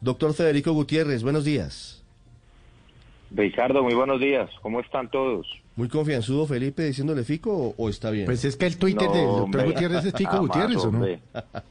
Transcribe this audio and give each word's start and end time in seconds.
Doctor 0.00 0.32
Federico 0.34 0.72
Gutiérrez, 0.72 1.22
buenos 1.22 1.44
días. 1.44 2.02
Ricardo, 3.30 3.82
muy 3.82 3.94
buenos 3.94 4.20
días. 4.20 4.48
¿Cómo 4.62 4.80
están 4.80 5.10
todos? 5.10 5.46
Muy 5.76 5.88
confianzudo 5.88 6.46
Felipe 6.46 6.84
diciéndole 6.84 7.24
Fico 7.24 7.74
o, 7.76 7.88
está 7.88 8.10
bien. 8.10 8.26
Pues 8.26 8.44
es 8.44 8.56
que 8.56 8.66
el 8.66 8.78
Twitter 8.78 9.08
del 9.10 9.26
doctor 9.26 9.66
Gutiérrez 9.66 10.04
es 10.04 10.14
Fico 10.14 10.38
Gutiérrez, 10.40 10.78
¿o 10.78 10.90
no? 10.90 11.06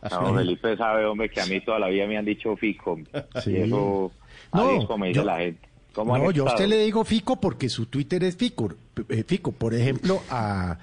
No, 0.10 0.36
Felipe 0.36 0.78
sabe, 0.78 1.06
hombre, 1.06 1.30
que 1.30 1.42
a 1.42 1.46
mí 1.46 1.60
toda 1.62 1.80
la 1.80 1.88
vida 1.88 2.06
me 2.06 2.18
han 2.18 2.26
dicho 2.26 2.56
Fico. 2.56 3.00
Sí. 3.44 3.52
Y 3.52 3.58
eso 3.58 4.12
no, 4.54 4.88
como 4.88 5.06
dice 5.06 5.24
la 5.24 5.40
gente. 5.40 5.68
no, 5.96 6.32
yo 6.32 6.48
a 6.48 6.52
usted 6.52 6.68
le 6.68 6.78
digo 6.80 7.04
Fico 7.04 7.40
porque 7.40 7.70
su 7.70 7.88
Twitter 7.88 8.24
es 8.24 8.38
Fico. 8.38 8.74
Eh, 9.10 9.24
Fico, 9.26 9.52
por 9.52 9.74
ejemplo, 9.74 10.22
a 10.30 10.78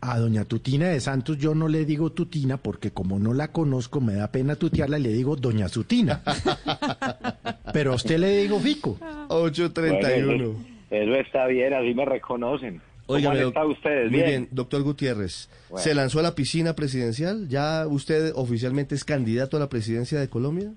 a 0.00 0.18
doña 0.18 0.44
Tutina 0.44 0.88
de 0.88 1.00
Santos 1.00 1.38
yo 1.38 1.54
no 1.54 1.68
le 1.68 1.84
digo 1.84 2.10
Tutina 2.10 2.56
porque 2.56 2.90
como 2.90 3.18
no 3.18 3.34
la 3.34 3.48
conozco 3.48 4.00
me 4.00 4.14
da 4.14 4.32
pena 4.32 4.56
tutearla 4.56 4.98
y 4.98 5.02
le 5.02 5.12
digo 5.12 5.36
doña 5.36 5.68
Sutina. 5.68 6.22
Pero 7.72 7.92
a 7.92 7.94
usted 7.96 8.18
le 8.18 8.36
digo 8.38 8.58
Fico. 8.60 8.98
831. 9.28 10.54
eso, 10.90 11.14
está 11.14 11.46
bien, 11.46 11.74
así 11.74 11.94
me 11.94 12.04
reconocen. 12.04 12.80
Oiga, 13.06 13.32
ustedes? 13.66 14.10
Muy 14.10 14.22
bien, 14.22 14.48
doctor 14.52 14.82
Gutiérrez. 14.82 15.48
¿Se 15.74 15.94
lanzó 15.94 16.20
a 16.20 16.22
la 16.22 16.34
piscina 16.36 16.74
presidencial? 16.76 17.48
¿Ya 17.48 17.86
usted 17.88 18.32
oficialmente 18.36 18.94
es 18.94 19.04
candidato 19.04 19.56
a 19.56 19.60
la 19.60 19.68
presidencia 19.68 20.20
de 20.20 20.28
Colombia? 20.28 20.72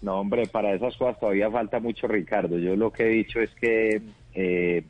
No, 0.00 0.18
hombre, 0.18 0.46
para 0.46 0.74
esas 0.74 0.96
cosas 0.96 1.20
todavía 1.20 1.50
falta 1.50 1.78
mucho, 1.78 2.08
Ricardo. 2.08 2.58
Yo 2.58 2.74
lo 2.74 2.90
que 2.90 3.04
he 3.04 3.08
dicho 3.08 3.38
es 3.40 3.50
que 3.50 4.00
eh, 4.34 4.84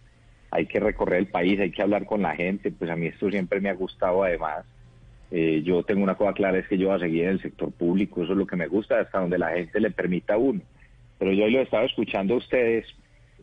hay 0.53 0.67
que 0.67 0.81
recorrer 0.81 1.19
el 1.19 1.29
país, 1.29 1.59
hay 1.59 1.71
que 1.71 1.81
hablar 1.81 2.05
con 2.05 2.21
la 2.21 2.37
gente, 2.37 2.71
pues 2.71 2.91
a 2.91 2.95
mí 2.95 3.07
esto 3.07 3.31
siempre 3.31 3.59
me 3.59 3.71
ha 3.71 3.75
gustado 3.75 4.23
además. 4.23 4.67
Eh, 5.31 5.63
yo 5.65 5.83
tengo 5.83 6.03
una 6.03 6.15
cosa 6.15 6.35
clara, 6.35 6.59
es 6.59 6.69
que 6.69 6.77
yo 6.77 6.89
voy 6.89 6.97
a 6.97 7.01
seguir 7.01 7.25
en 7.25 7.31
el 7.31 7.41
sector 7.41 7.73
público, 7.73 8.23
eso 8.23 8.33
es 8.33 8.39
lo 8.39 8.47
que 8.47 8.57
me 8.57 8.67
gusta, 8.67 9.01
hasta 9.01 9.19
donde 9.19 9.39
la 9.39 9.53
gente 9.53 9.81
le 9.81 9.91
permita 9.91 10.35
a 10.35 10.37
uno. 10.37 10.61
Pero 11.19 11.33
yo 11.33 11.49
lo 11.49 11.59
he 11.59 11.63
estado 11.63 11.87
escuchando 11.87 12.35
a 12.35 12.37
ustedes 12.37 12.85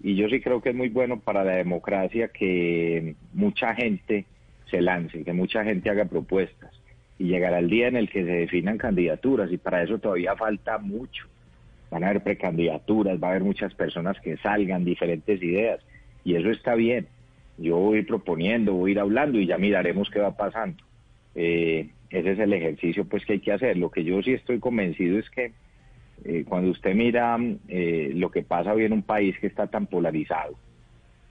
y 0.04 0.16
yo 0.16 0.30
sí 0.30 0.40
creo 0.40 0.62
que 0.62 0.70
es 0.70 0.76
muy 0.76 0.90
bueno 0.90 1.20
para 1.20 1.44
la 1.44 1.54
democracia 1.54 2.28
que 2.28 3.16
mucha 3.34 3.74
gente 3.74 4.26
se 4.70 4.80
lance, 4.80 5.24
que 5.24 5.34
mucha 5.34 5.64
gente 5.64 5.90
haga 5.90 6.06
propuestas 6.06 6.80
y 7.18 7.24
llegará 7.24 7.58
el 7.58 7.72
día 7.72 7.88
en 7.88 7.96
el 7.96 8.08
que 8.08 8.24
se 8.24 8.32
definan 8.32 8.78
candidaturas 8.78 9.52
y 9.52 9.58
para 9.58 9.82
eso 9.82 9.98
todavía 9.98 10.36
falta 10.36 10.78
mucho. 10.78 11.26
Van 11.90 12.04
a 12.04 12.10
haber 12.10 12.22
precandidaturas, 12.22 13.18
va 13.20 13.30
a 13.30 13.32
haber 13.32 13.44
muchas 13.44 13.74
personas 13.74 14.20
que 14.20 14.38
salgan, 14.38 14.86
diferentes 14.86 15.42
ideas 15.42 15.80
y 16.24 16.36
eso 16.36 16.50
está 16.50 16.76
bien. 16.76 17.08
Yo 17.58 17.78
voy 17.78 18.04
proponiendo, 18.04 18.74
voy 18.74 18.92
a 18.92 18.94
ir 18.94 19.00
hablando 19.00 19.38
y 19.38 19.46
ya 19.46 19.58
miraremos 19.58 20.10
qué 20.10 20.20
va 20.20 20.36
pasando. 20.36 20.82
Eh, 21.36 21.90
ese 22.10 22.32
es 22.32 22.40
el 22.40 22.54
ejercicio 22.54 23.06
pues 23.06 23.26
que 23.26 23.34
hay 23.34 23.40
que 23.40 23.52
hacer. 23.52 23.78
Lo 23.78 23.92
que 23.92 24.04
yo 24.04 24.22
sí 24.22 24.34
estoy 24.34 24.60
convencido 24.60 25.20
es 25.20 25.30
que 25.30 25.52
eh, 26.26 26.46
cuando 26.48 26.72
usted 26.72 26.96
mira 26.96 27.38
eh, 27.68 28.12
lo 28.16 28.32
que 28.32 28.44
pasa 28.44 28.74
hoy 28.74 28.86
en 28.86 28.94
un 28.94 29.04
país 29.04 29.38
que 29.40 29.48
está 29.48 29.68
tan 29.68 29.88
polarizado, 29.88 30.56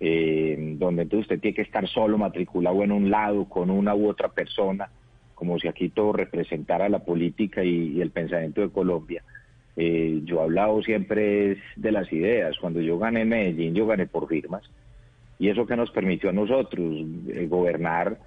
donde 0.01 1.03
entonces 1.03 1.25
usted 1.27 1.41
tiene 1.41 1.57
que 1.57 1.63
estar 1.63 1.89
solo 1.89 2.19
matriculado 2.19 2.85
en 2.85 2.93
un 2.93 3.11
lado 3.11 3.47
con 3.47 3.69
una 3.69 3.97
u 3.97 4.09
otra 4.09 4.29
persona, 4.29 4.89
como 5.35 5.59
si 5.59 5.67
aquí 5.67 5.89
todo 5.89 6.13
representara 6.13 6.89
la 6.89 7.01
política 7.01 7.65
y, 7.65 8.01
el 8.01 8.11
pensamiento 8.11 8.61
de 8.61 8.71
Colombia. 8.71 9.25
yo 9.77 10.41
he 10.41 10.43
hablado 10.43 10.83
siempre 10.83 11.57
de 11.75 11.93
las 11.93 12.13
ideas. 12.13 12.57
Cuando 12.61 12.81
yo 12.81 12.97
gané 12.99 13.23
en 13.23 13.29
Medellín, 13.31 13.75
yo 13.75 13.87
gané 13.87 14.07
por 14.07 14.29
firmas 14.29 14.63
y 15.39 15.49
eso 15.49 15.67
que 15.67 15.77
nos 15.77 15.91
permitió 15.91 16.31
a 16.31 16.33
nosotros 16.33 16.95
eh, 17.29 17.47
gobernar 17.49 18.19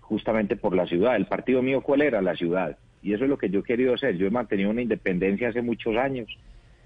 justamente 0.00 0.56
por 0.56 0.74
la 0.74 0.86
ciudad. 0.86 1.16
El 1.16 1.26
partido 1.26 1.62
mío, 1.62 1.80
¿cuál 1.80 2.02
era? 2.02 2.22
La 2.22 2.34
ciudad. 2.34 2.76
Y 3.02 3.12
eso 3.12 3.24
es 3.24 3.30
lo 3.30 3.38
que 3.38 3.50
yo 3.50 3.60
he 3.60 3.64
querido 3.64 3.94
hacer. 3.94 4.16
Yo 4.16 4.26
he 4.26 4.30
mantenido 4.30 4.70
una 4.70 4.82
independencia 4.82 5.48
hace 5.48 5.62
muchos 5.62 5.96
años, 5.96 6.28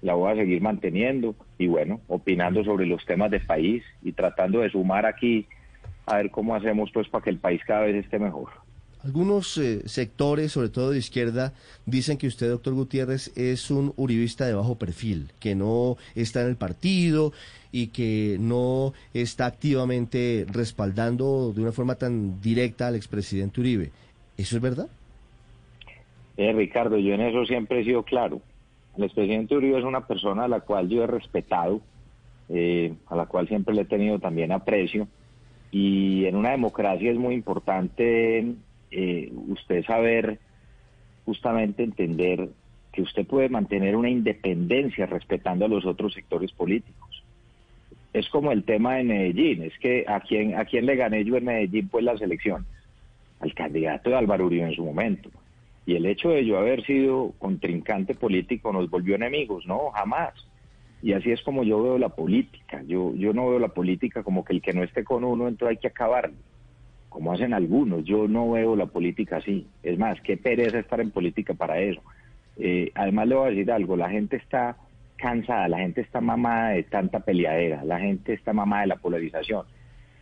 la 0.01 0.13
voy 0.13 0.31
a 0.31 0.35
seguir 0.35 0.61
manteniendo 0.61 1.35
y 1.57 1.67
bueno, 1.67 2.01
opinando 2.07 2.63
sobre 2.63 2.85
los 2.85 3.05
temas 3.05 3.31
del 3.31 3.45
país 3.45 3.83
y 4.01 4.11
tratando 4.11 4.59
de 4.59 4.69
sumar 4.69 5.05
aquí 5.05 5.47
a 6.05 6.17
ver 6.17 6.29
cómo 6.29 6.55
hacemos 6.55 6.91
pues 6.93 7.07
para 7.07 7.23
que 7.23 7.29
el 7.29 7.37
país 7.37 7.61
cada 7.65 7.81
vez 7.81 7.95
esté 7.95 8.19
mejor. 8.19 8.49
Algunos 9.03 9.57
eh, 9.57 9.81
sectores, 9.85 10.53
sobre 10.53 10.69
todo 10.69 10.91
de 10.91 10.97
izquierda, 10.97 11.51
dicen 11.85 12.17
que 12.17 12.27
usted, 12.27 12.49
doctor 12.49 12.73
Gutiérrez, 12.73 13.35
es 13.35 13.69
un 13.69 13.93
uribista 13.97 14.45
de 14.45 14.53
bajo 14.53 14.75
perfil, 14.75 15.27
que 15.41 15.55
no 15.55 15.97
está 16.15 16.41
en 16.41 16.47
el 16.47 16.55
partido 16.55 17.33
y 17.73 17.87
que 17.87 18.37
no 18.39 18.93
está 19.13 19.45
activamente 19.45 20.45
respaldando 20.49 21.51
de 21.53 21.61
una 21.61 21.73
forma 21.73 21.95
tan 21.95 22.39
directa 22.39 22.87
al 22.87 22.95
expresidente 22.95 23.59
Uribe. 23.59 23.91
¿Eso 24.37 24.55
es 24.55 24.61
verdad? 24.61 24.87
Eh, 26.37 26.53
Ricardo, 26.53 26.97
yo 26.97 27.13
en 27.13 27.21
eso 27.21 27.45
siempre 27.45 27.81
he 27.81 27.83
sido 27.83 28.03
claro. 28.03 28.41
El 28.95 29.03
expresidente 29.03 29.55
Uribe 29.55 29.79
es 29.79 29.85
una 29.85 30.07
persona 30.07 30.45
a 30.45 30.47
la 30.47 30.61
cual 30.61 30.87
yo 30.87 31.03
he 31.03 31.07
respetado, 31.07 31.81
eh, 32.47 32.93
a 33.07 33.17
la 33.17 33.25
cual 33.25 33.49
siempre 33.49 33.75
le 33.75 33.81
he 33.81 33.85
tenido 33.85 34.19
también 34.19 34.53
aprecio. 34.53 35.09
Y 35.71 36.23
en 36.25 36.37
una 36.37 36.51
democracia 36.51 37.11
es 37.11 37.17
muy 37.17 37.33
importante 37.33 38.55
eh, 38.93 39.31
usted 39.47 39.83
saber 39.85 40.39
justamente 41.25 41.83
entender 41.83 42.49
que 42.91 43.01
usted 43.01 43.25
puede 43.25 43.49
mantener 43.49 43.95
una 43.95 44.09
independencia 44.09 45.07
respetando 45.07 45.65
a 45.65 45.67
los 45.67 45.85
otros 45.85 46.13
sectores 46.13 46.51
políticos. 46.51 47.23
Es 48.13 48.29
como 48.29 48.51
el 48.51 48.63
tema 48.63 48.95
de 48.95 49.03
Medellín, 49.03 49.63
es 49.63 49.77
que 49.79 50.05
a 50.07 50.19
quién, 50.19 50.55
a 50.55 50.65
quién 50.65 50.85
le 50.85 50.95
gané 50.95 51.25
yo 51.25 51.35
en 51.35 51.45
Medellín 51.45 51.87
pues 51.87 52.05
las 52.05 52.21
elecciones, 52.21 52.67
al 53.39 53.53
candidato 53.55 54.11
de 54.11 54.17
Álvaro 54.17 54.45
Uribe 54.45 54.67
en 54.67 54.75
su 54.75 54.85
momento. 54.85 55.31
Y 55.87 55.95
el 55.95 56.05
hecho 56.05 56.29
de 56.29 56.45
yo 56.45 56.59
haber 56.59 56.85
sido 56.85 57.33
contrincante 57.39 58.13
político 58.13 58.71
nos 58.71 58.89
volvió 58.89 59.15
enemigos, 59.15 59.65
no, 59.65 59.89
jamás. 59.89 60.33
Y 61.01 61.13
así 61.13 61.31
es 61.31 61.41
como 61.41 61.63
yo 61.63 61.81
veo 61.81 61.97
la 61.97 62.09
política. 62.09 62.83
Yo, 62.85 63.13
yo 63.15 63.33
no 63.33 63.49
veo 63.49 63.59
la 63.59 63.69
política 63.69 64.23
como 64.23 64.45
que 64.45 64.53
el 64.53 64.61
que 64.61 64.73
no 64.73 64.83
esté 64.83 65.03
con 65.03 65.23
uno, 65.23 65.47
entonces 65.47 65.75
hay 65.75 65.81
que 65.81 65.87
acabarlo 65.87 66.37
como 67.13 67.31
hacen 67.31 67.53
algunos. 67.53 68.03
Yo 68.03 68.27
no 68.27 68.51
veo 68.51 68.75
la 68.75 68.87
política 68.87 69.37
así. 69.37 69.67
Es 69.83 69.99
más, 69.99 70.19
qué 70.21 70.35
pereza 70.35 70.79
estar 70.79 70.99
en 70.99 71.11
política 71.11 71.53
para 71.53 71.79
eso. 71.79 72.01
Eh, 72.57 72.91
además 72.95 73.27
le 73.27 73.35
voy 73.35 73.47
a 73.47 73.51
decir 73.51 73.71
algo, 73.71 73.95
la 73.95 74.09
gente 74.09 74.35
está 74.37 74.77
cansada, 75.15 75.67
la 75.67 75.77
gente 75.77 76.01
está 76.01 76.21
mamada 76.21 76.69
de 76.69 76.83
tanta 76.83 77.19
peleadera, 77.19 77.83
la 77.85 77.99
gente 77.99 78.33
está 78.33 78.51
mamada 78.51 78.81
de 78.81 78.87
la 78.87 78.95
polarización. 78.95 79.63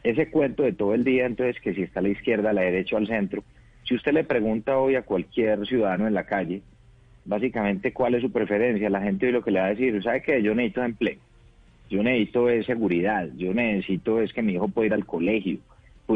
Ese 0.04 0.30
cuento 0.30 0.64
de 0.64 0.74
todo 0.74 0.94
el 0.94 1.06
día, 1.06 1.26
entonces, 1.26 1.62
que 1.62 1.74
si 1.74 1.82
está 1.84 2.02
a 2.02 2.04
la 2.04 2.10
izquierda, 2.10 2.50
a 2.50 2.54
la 2.54 2.62
derecha 2.62 2.96
o 2.96 3.00
al 3.00 3.08
centro, 3.08 3.42
si 3.84 3.96
usted 3.96 4.12
le 4.12 4.26
pregunta 4.26 4.78
hoy 4.78 4.96
a 4.96 5.04
cualquier 5.04 5.66
ciudadano 5.66 6.08
en 6.08 6.14
la 6.14 6.26
calle, 6.26 6.62
básicamente 7.24 7.94
cuál 7.94 8.16
es 8.16 8.22
su 8.22 8.32
preferencia, 8.32 8.90
la 8.90 9.02
gente 9.02 9.28
hoy 9.28 9.32
lo 9.32 9.44
que 9.44 9.52
le 9.52 9.62
va 9.62 9.68
a 9.68 9.70
decir, 9.70 10.04
¿sabe 10.04 10.22
qué? 10.24 10.44
Yo 10.44 10.54
necesito 10.54 10.84
empleo, 10.84 11.20
yo 11.90 12.04
necesito 12.04 12.50
es 12.50 12.66
seguridad, 12.66 13.30
yo 13.38 13.54
necesito 13.54 14.20
es 14.22 14.34
que 14.34 14.42
mi 14.42 14.54
hijo 14.54 14.68
pueda 14.68 14.88
ir 14.88 14.94
al 14.94 15.06
colegio, 15.06 15.60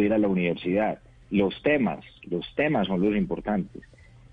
ir 0.02 0.14
a 0.14 0.18
la 0.18 0.28
universidad. 0.28 1.00
Los 1.32 1.62
temas, 1.64 2.06
los 2.30 2.46
temas 2.56 2.88
son 2.88 3.02
los 3.02 3.16
importantes. 3.16 3.82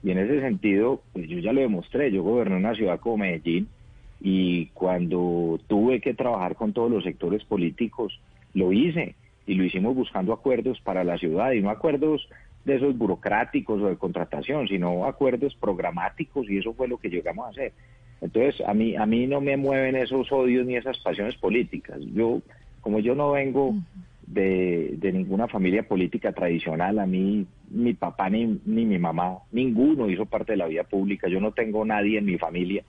Y 0.02 0.10
en 0.10 0.18
ese 0.18 0.40
sentido, 0.40 1.02
pues 1.12 1.28
yo 1.28 1.38
ya 1.38 1.52
lo 1.52 1.60
demostré, 1.60 2.10
yo 2.10 2.22
goberné 2.22 2.56
una 2.56 2.74
ciudad 2.74 2.98
como 2.98 3.18
Medellín 3.18 3.68
y 4.20 4.66
cuando 4.66 5.60
tuve 5.68 6.00
que 6.00 6.14
trabajar 6.14 6.56
con 6.56 6.72
todos 6.72 6.90
los 6.90 7.04
sectores 7.04 7.44
políticos, 7.44 8.20
lo 8.54 8.72
hice 8.72 9.14
y 9.46 9.54
lo 9.54 9.64
hicimos 9.64 9.94
buscando 9.94 10.32
acuerdos 10.32 10.80
para 10.80 11.04
la 11.04 11.18
ciudad 11.18 11.52
y 11.52 11.60
no 11.60 11.70
acuerdos 11.70 12.28
de 12.64 12.76
esos 12.76 12.96
burocráticos 12.96 13.82
o 13.82 13.86
de 13.86 13.96
contratación, 13.96 14.68
sino 14.68 15.06
acuerdos 15.06 15.54
programáticos 15.56 16.48
y 16.48 16.58
eso 16.58 16.74
fue 16.74 16.88
lo 16.88 16.98
que 16.98 17.10
llegamos 17.10 17.46
a 17.46 17.50
hacer. 17.50 17.72
Entonces, 18.20 18.60
a 18.66 18.72
mí 18.72 18.94
a 18.94 19.04
mí 19.04 19.26
no 19.26 19.40
me 19.40 19.56
mueven 19.56 19.96
esos 19.96 20.30
odios 20.30 20.64
ni 20.64 20.76
esas 20.76 20.98
pasiones 21.00 21.36
políticas. 21.36 21.98
Yo 22.14 22.40
como 22.80 23.00
yo 23.00 23.14
no 23.14 23.32
vengo 23.32 23.74
de, 24.32 25.10
ninguna 25.12 25.48
familia 25.48 25.82
política 25.82 26.32
tradicional. 26.32 26.98
A 26.98 27.06
mí, 27.06 27.46
mi 27.70 27.94
papá 27.94 28.30
ni, 28.30 28.60
ni 28.64 28.84
mi 28.84 28.98
mamá, 28.98 29.38
ninguno 29.50 30.08
hizo 30.08 30.26
parte 30.26 30.52
de 30.52 30.58
la 30.58 30.66
vida 30.66 30.84
pública. 30.84 31.28
Yo 31.28 31.40
no 31.40 31.52
tengo 31.52 31.84
nadie 31.84 32.18
en 32.18 32.24
mi 32.24 32.38
familia 32.38 32.82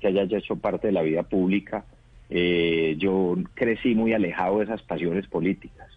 que 0.00 0.08
haya 0.08 0.22
hecho 0.22 0.56
parte 0.56 0.88
de 0.88 0.92
la 0.92 1.02
vida 1.02 1.22
pública. 1.22 1.84
Eh, 2.28 2.96
yo 2.98 3.36
crecí 3.54 3.94
muy 3.94 4.12
alejado 4.12 4.58
de 4.58 4.64
esas 4.64 4.82
pasiones 4.82 5.26
políticas. 5.26 5.88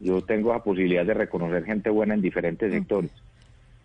Yo 0.00 0.22
tengo 0.22 0.52
la 0.52 0.62
posibilidad 0.62 1.04
de 1.04 1.14
reconocer 1.14 1.64
gente 1.64 1.90
buena 1.90 2.14
en 2.14 2.22
diferentes 2.22 2.72
sectores, 2.72 3.10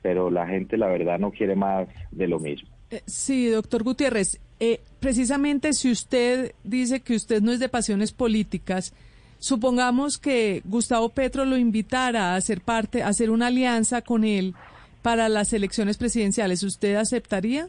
pero 0.01 0.29
la 0.29 0.47
gente, 0.47 0.77
la 0.77 0.87
verdad, 0.87 1.19
no 1.19 1.31
quiere 1.31 1.55
más 1.55 1.87
de 2.11 2.27
lo 2.27 2.39
mismo. 2.39 2.69
Eh, 2.89 3.01
sí, 3.05 3.47
doctor 3.47 3.83
Gutiérrez. 3.83 4.39
Eh, 4.59 4.79
precisamente 5.01 5.73
si 5.73 5.91
usted 5.91 6.53
dice 6.63 7.01
que 7.01 7.15
usted 7.15 7.41
no 7.41 7.51
es 7.51 7.59
de 7.59 7.67
pasiones 7.67 8.13
políticas, 8.13 8.93
supongamos 9.39 10.17
que 10.17 10.61
Gustavo 10.65 11.09
Petro 11.09 11.45
lo 11.45 11.57
invitara 11.57 12.33
a 12.33 12.35
hacer 12.35 12.61
parte, 12.61 13.03
a 13.03 13.09
hacer 13.09 13.29
una 13.29 13.47
alianza 13.47 14.01
con 14.01 14.23
él 14.23 14.53
para 15.01 15.29
las 15.29 15.53
elecciones 15.53 15.97
presidenciales, 15.97 16.63
¿usted 16.63 16.95
aceptaría? 16.95 17.67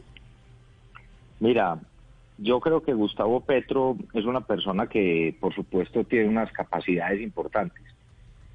Mira, 1.39 1.79
yo 2.37 2.59
creo 2.59 2.81
que 2.81 2.93
Gustavo 2.93 3.41
Petro 3.41 3.95
es 4.13 4.25
una 4.25 4.41
persona 4.41 4.87
que, 4.87 5.35
por 5.39 5.53
supuesto, 5.53 6.03
tiene 6.03 6.29
unas 6.29 6.51
capacidades 6.51 7.21
importantes. 7.21 7.83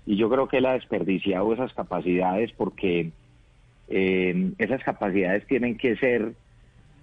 Y 0.04 0.16
yo 0.16 0.28
creo 0.28 0.48
que 0.48 0.58
él 0.58 0.66
ha 0.66 0.72
desperdiciado 0.72 1.52
esas 1.52 1.72
capacidades 1.74 2.50
porque 2.52 3.12
eh, 3.88 4.52
esas 4.58 4.82
capacidades 4.82 5.46
tienen 5.46 5.76
que 5.76 5.96
ser 5.96 6.34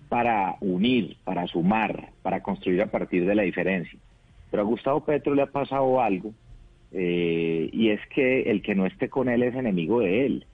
para 0.10 0.56
unir, 0.60 1.18
para 1.24 1.48
sumar, 1.48 2.10
para 2.24 2.42
construir 2.42 2.82
a 2.82 2.88
partir 2.88 3.26
de 3.26 3.36
la 3.36 3.44
diferencia. 3.44 3.98
Pero 4.52 4.64
a 4.64 4.66
Gustavo 4.66 5.04
Petro 5.06 5.36
le 5.36 5.44
ha 5.44 5.52
pasado 5.52 6.02
algo, 6.02 6.34
eh, 6.92 7.70
y 7.72 7.90
es 7.90 8.00
que 8.08 8.44
el 8.50 8.62
que 8.62 8.76
no 8.76 8.86
esté 8.86 9.10
con 9.10 9.30
él 9.30 9.44
es 9.44 9.56
enemigo 9.56 10.00
de 10.00 10.26
él. 10.26 10.46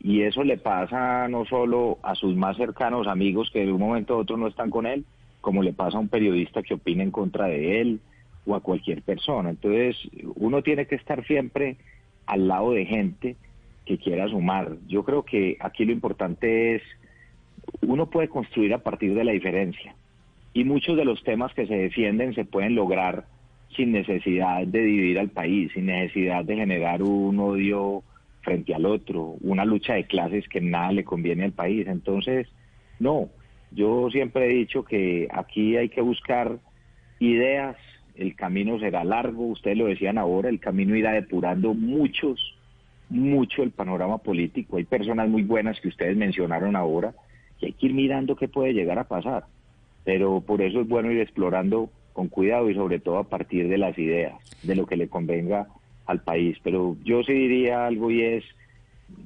Y 0.00 0.22
eso 0.22 0.44
le 0.44 0.58
pasa 0.58 1.28
no 1.28 1.44
solo 1.46 1.98
a 2.02 2.14
sus 2.14 2.36
más 2.36 2.56
cercanos 2.56 3.06
amigos 3.06 3.50
que 3.52 3.64
de 3.64 3.72
un 3.72 3.80
momento 3.80 4.14
a 4.14 4.18
otro 4.18 4.36
no 4.36 4.48
están 4.48 4.70
con 4.70 4.86
él, 4.86 5.04
como 5.40 5.62
le 5.62 5.72
pasa 5.72 5.96
a 5.96 6.00
un 6.00 6.08
periodista 6.08 6.62
que 6.62 6.74
opina 6.74 7.02
en 7.02 7.10
contra 7.10 7.46
de 7.46 7.80
él 7.80 8.00
o 8.46 8.54
a 8.54 8.60
cualquier 8.60 9.02
persona. 9.02 9.50
Entonces, 9.50 9.96
uno 10.36 10.62
tiene 10.62 10.86
que 10.86 10.94
estar 10.96 11.24
siempre 11.26 11.76
al 12.26 12.48
lado 12.48 12.72
de 12.72 12.86
gente 12.86 13.36
que 13.86 13.98
quiera 13.98 14.28
sumar. 14.28 14.76
Yo 14.88 15.04
creo 15.04 15.22
que 15.24 15.56
aquí 15.60 15.84
lo 15.84 15.92
importante 15.92 16.74
es 16.76 16.82
uno 17.80 18.10
puede 18.10 18.28
construir 18.28 18.74
a 18.74 18.82
partir 18.82 19.14
de 19.14 19.24
la 19.24 19.32
diferencia. 19.32 19.94
Y 20.52 20.64
muchos 20.64 20.96
de 20.96 21.04
los 21.04 21.22
temas 21.24 21.52
que 21.54 21.66
se 21.66 21.74
defienden 21.74 22.34
se 22.34 22.44
pueden 22.44 22.74
lograr 22.74 23.24
sin 23.76 23.92
necesidad 23.92 24.66
de 24.66 24.82
dividir 24.82 25.18
al 25.18 25.30
país, 25.30 25.70
sin 25.72 25.86
necesidad 25.86 26.44
de 26.44 26.56
generar 26.56 27.02
un 27.02 27.38
odio 27.38 28.02
frente 28.42 28.74
al 28.74 28.86
otro, 28.86 29.36
una 29.40 29.64
lucha 29.64 29.94
de 29.94 30.04
clases 30.04 30.48
que 30.48 30.60
nada 30.60 30.92
le 30.92 31.04
conviene 31.04 31.44
al 31.44 31.52
país. 31.52 31.86
Entonces, 31.86 32.46
no, 32.98 33.28
yo 33.70 34.10
siempre 34.10 34.46
he 34.46 34.54
dicho 34.54 34.84
que 34.84 35.28
aquí 35.32 35.76
hay 35.76 35.88
que 35.88 36.00
buscar 36.00 36.58
ideas, 37.18 37.76
el 38.16 38.36
camino 38.36 38.78
será 38.78 39.02
largo, 39.02 39.46
ustedes 39.46 39.76
lo 39.76 39.86
decían 39.86 40.18
ahora, 40.18 40.48
el 40.48 40.60
camino 40.60 40.94
irá 40.94 41.12
depurando 41.12 41.74
muchos, 41.74 42.56
mucho 43.08 43.62
el 43.62 43.70
panorama 43.70 44.18
político. 44.18 44.76
Hay 44.76 44.84
personas 44.84 45.28
muy 45.28 45.42
buenas 45.42 45.80
que 45.80 45.88
ustedes 45.88 46.16
mencionaron 46.16 46.76
ahora, 46.76 47.14
hay 47.62 47.72
que 47.72 47.86
ir 47.86 47.94
mirando 47.94 48.36
qué 48.36 48.48
puede 48.48 48.74
llegar 48.74 48.98
a 48.98 49.08
pasar. 49.08 49.44
Pero 50.04 50.42
por 50.42 50.60
eso 50.60 50.82
es 50.82 50.88
bueno 50.88 51.10
ir 51.10 51.20
explorando 51.20 51.90
con 52.14 52.28
cuidado 52.28 52.70
y 52.70 52.74
sobre 52.74 52.98
todo 52.98 53.18
a 53.18 53.28
partir 53.28 53.68
de 53.68 53.76
las 53.76 53.98
ideas, 53.98 54.34
de 54.62 54.74
lo 54.74 54.86
que 54.86 54.96
le 54.96 55.08
convenga 55.08 55.66
al 56.06 56.22
país. 56.22 56.56
Pero 56.62 56.96
yo 57.04 57.22
sí 57.22 57.34
diría 57.34 57.86
algo 57.86 58.10
y 58.10 58.22
es, 58.22 58.44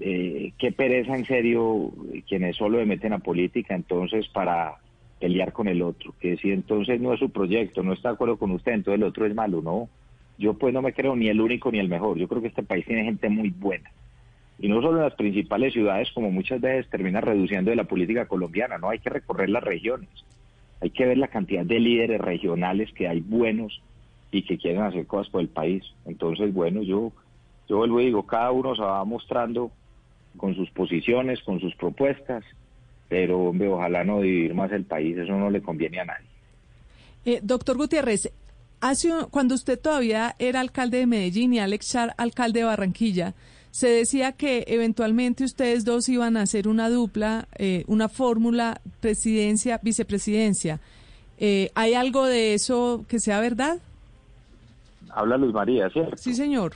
eh, 0.01 0.53
qué 0.59 0.73
pereza 0.73 1.15
en 1.15 1.25
serio 1.25 1.93
quienes 2.29 2.57
solo 2.57 2.79
le 2.79 2.87
meten 2.87 3.13
a 3.13 3.21
política 3.21 3.77
entonces 3.77 4.27
para 4.29 4.79
pelear 5.21 5.53
con 5.53 5.69
el 5.69 5.83
otro, 5.83 6.15
que 6.21 6.37
si 6.37 6.51
entonces 6.51 7.01
no 7.01 7.13
es 7.13 7.21
su 7.21 7.31
proyecto, 7.31 7.85
no 7.85 7.93
está 7.93 8.09
de 8.09 8.15
acuerdo 8.15 8.37
con 8.37 8.51
usted, 8.51 8.73
entonces 8.73 9.01
el 9.01 9.07
otro 9.07 9.27
es 9.27 9.35
malo, 9.35 9.63
no. 9.63 9.89
Yo 10.39 10.55
pues 10.55 10.73
no 10.73 10.83
me 10.83 10.93
creo 10.93 11.17
ni 11.17 11.29
el 11.29 11.41
único 11.41 11.71
ni 11.71 11.79
el 11.79 11.89
mejor, 11.89 12.17
yo 12.19 12.29
creo 12.29 12.41
que 12.41 12.49
este 12.49 12.63
país 12.63 12.87
tiene 12.87 13.05
gente 13.05 13.29
muy 13.29 13.51
buena 13.51 13.91
y 14.59 14.69
no 14.69 14.83
solo 14.83 14.99
en 14.99 15.05
las 15.05 15.15
principales 15.15 15.73
ciudades, 15.73 16.11
como 16.13 16.31
muchas 16.31 16.61
veces 16.61 16.91
termina 16.91 17.21
reduciendo 17.21 17.71
de 17.71 17.77
la 17.77 17.85
política 17.85 18.27
colombiana, 18.27 18.79
no 18.79 18.91
hay 18.91 18.99
que 18.99 19.11
recorrer 19.11 19.49
las 19.51 19.63
regiones, 19.63 20.09
hay 20.81 20.91
que 20.91 21.07
ver 21.07 21.19
la 21.19 21.29
cantidad 21.29 21.65
de 21.65 21.81
líderes 21.81 22.21
regionales 22.21 22.93
que 22.93 23.09
hay 23.09 23.21
buenos 23.21 23.81
y 24.31 24.43
que 24.43 24.59
quieren 24.59 24.83
hacer 24.83 25.07
cosas 25.07 25.31
por 25.31 25.41
el 25.41 25.49
país. 25.49 25.83
Entonces, 26.07 26.53
bueno, 26.53 26.83
yo, 26.83 27.13
yo 27.69 27.79
vuelvo 27.79 28.01
y 28.01 28.07
digo, 28.07 28.27
cada 28.27 28.51
uno 28.53 28.75
se 28.75 28.83
va 28.83 29.05
mostrando 29.05 29.71
con 30.37 30.55
sus 30.55 30.71
posiciones, 30.71 31.43
con 31.43 31.61
sus 31.61 31.75
propuestas, 31.75 32.45
pero 33.09 33.41
hombre, 33.41 33.69
ojalá 33.69 34.05
no 34.05 34.21
dividir 34.21 34.55
más 34.55 34.71
el 34.73 34.85
país, 34.85 35.17
eso 35.17 35.33
no 35.33 35.51
le 35.51 35.63
conviene 35.63 36.01
a 36.01 36.05
nadie. 36.05 36.27
Eh, 37.25 37.41
doctor 37.43 37.77
Gutiérrez, 37.77 38.31
hace, 38.81 39.11
cuando 39.31 39.55
usted 39.55 39.79
todavía 39.81 40.37
era 40.39 40.61
alcalde 40.61 40.99
de 40.99 41.07
Medellín 41.07 41.55
y 41.55 41.59
Alex 41.59 41.91
Char, 41.91 42.15
alcalde 42.17 42.61
de 42.61 42.67
Barranquilla, 42.67 43.35
se 43.79 43.89
decía 43.89 44.33
que 44.33 44.65
eventualmente 44.67 45.45
ustedes 45.45 45.85
dos 45.85 46.09
iban 46.09 46.37
a 46.37 46.43
hacer 46.43 46.67
una 46.67 46.91
dupla, 46.91 47.47
eh, 47.57 47.85
una 47.87 48.09
fórmula 48.09 48.81
presidencia-vicepresidencia. 48.99 50.81
Eh, 51.39 51.71
¿Hay 51.77 51.95
algo 51.95 52.27
de 52.27 52.55
eso 52.55 53.05
que 53.07 53.21
sea 53.21 53.39
verdad? 53.39 53.79
Habla 55.11 55.37
Luz 55.37 55.55
María, 55.55 55.89
¿cierto? 55.91 56.17
Sí, 56.17 56.35
señor. 56.35 56.73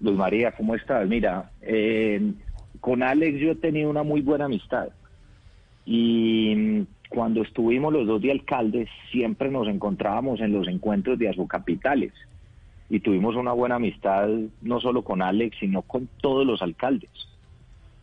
Luz 0.00 0.16
María, 0.16 0.50
¿cómo 0.50 0.74
estás? 0.74 1.08
Mira, 1.08 1.52
eh, 1.60 2.32
con 2.80 3.04
Alex 3.04 3.38
yo 3.38 3.52
he 3.52 3.54
tenido 3.54 3.88
una 3.88 4.02
muy 4.02 4.22
buena 4.22 4.46
amistad. 4.46 4.88
Y 5.86 6.82
cuando 7.10 7.42
estuvimos 7.42 7.92
los 7.92 8.08
dos 8.08 8.20
de 8.20 8.32
alcaldes, 8.32 8.88
siempre 9.12 9.52
nos 9.52 9.68
encontrábamos 9.68 10.40
en 10.40 10.52
los 10.52 10.66
encuentros 10.66 11.16
de 11.20 11.32
capitales 11.48 12.12
y 12.92 13.00
tuvimos 13.00 13.36
una 13.36 13.54
buena 13.54 13.76
amistad 13.76 14.28
no 14.60 14.78
solo 14.78 15.02
con 15.02 15.22
Alex, 15.22 15.56
sino 15.60 15.80
con 15.80 16.10
todos 16.20 16.46
los 16.46 16.60
alcaldes. 16.60 17.08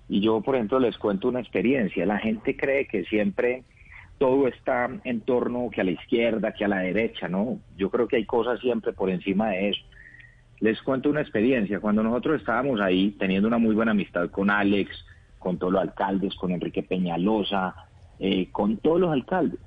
Y 0.08 0.20
yo, 0.20 0.42
por 0.42 0.56
ejemplo, 0.56 0.80
les 0.80 0.98
cuento 0.98 1.28
una 1.28 1.42
experiencia. 1.42 2.08
La 2.08 2.18
gente 2.18 2.58
cree 2.58 2.88
que 2.88 3.06
siempre 3.06 3.62
todo 4.18 4.48
está 4.48 4.90
en 5.04 5.22
torno 5.22 5.70
que 5.70 5.82
a 5.82 5.84
la 5.84 5.92
izquierda, 5.92 6.54
que 6.54 6.66
a 6.66 6.68
la 6.68 6.80
derecha, 6.80 7.28
¿no? 7.28 7.60
Yo 7.78 7.92
creo 7.92 8.08
que 8.08 8.16
hay 8.16 8.26
cosas 8.26 8.60
siempre 8.62 8.92
por 8.92 9.12
encima 9.12 9.50
de 9.52 9.70
eso. 9.70 9.82
Les 10.60 10.82
cuento 10.82 11.12
una 11.12 11.22
experiencia. 11.22 11.80
Cuando 11.80 12.02
nosotros 12.02 12.40
estábamos 12.40 12.82
ahí 12.82 13.12
teniendo 13.12 13.48
una 13.48 13.60
muy 13.60 13.76
buena 13.76 13.92
amistad 13.92 14.32
con 14.32 14.50
Alex, 14.50 14.90
con 15.38 15.60
todos 15.60 15.72
los 15.72 15.84
alcaldes, 15.84 16.34
con 16.34 16.50
Enrique 16.50 16.82
Peñalosa, 16.82 17.76
eh, 18.18 18.48
con 18.52 18.78
todos 18.78 19.00
los 19.00 19.12
alcaldes, 19.14 19.60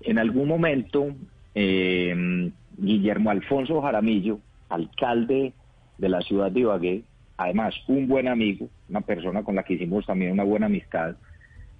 en 0.00 0.18
algún 0.18 0.48
momento 0.48 1.14
eh, 1.54 2.50
Guillermo 2.80 3.30
Alfonso 3.30 3.80
Jaramillo, 3.82 4.40
alcalde 4.70 5.52
de 5.98 6.08
la 6.08 6.20
ciudad 6.22 6.50
de 6.50 6.60
Ibagué, 6.60 7.02
además 7.36 7.74
un 7.88 8.08
buen 8.08 8.26
amigo, 8.26 8.68
una 8.88 9.02
persona 9.02 9.42
con 9.42 9.54
la 9.54 9.62
que 9.62 9.74
hicimos 9.74 10.06
también 10.06 10.32
una 10.32 10.44
buena 10.44 10.66
amistad. 10.66 11.16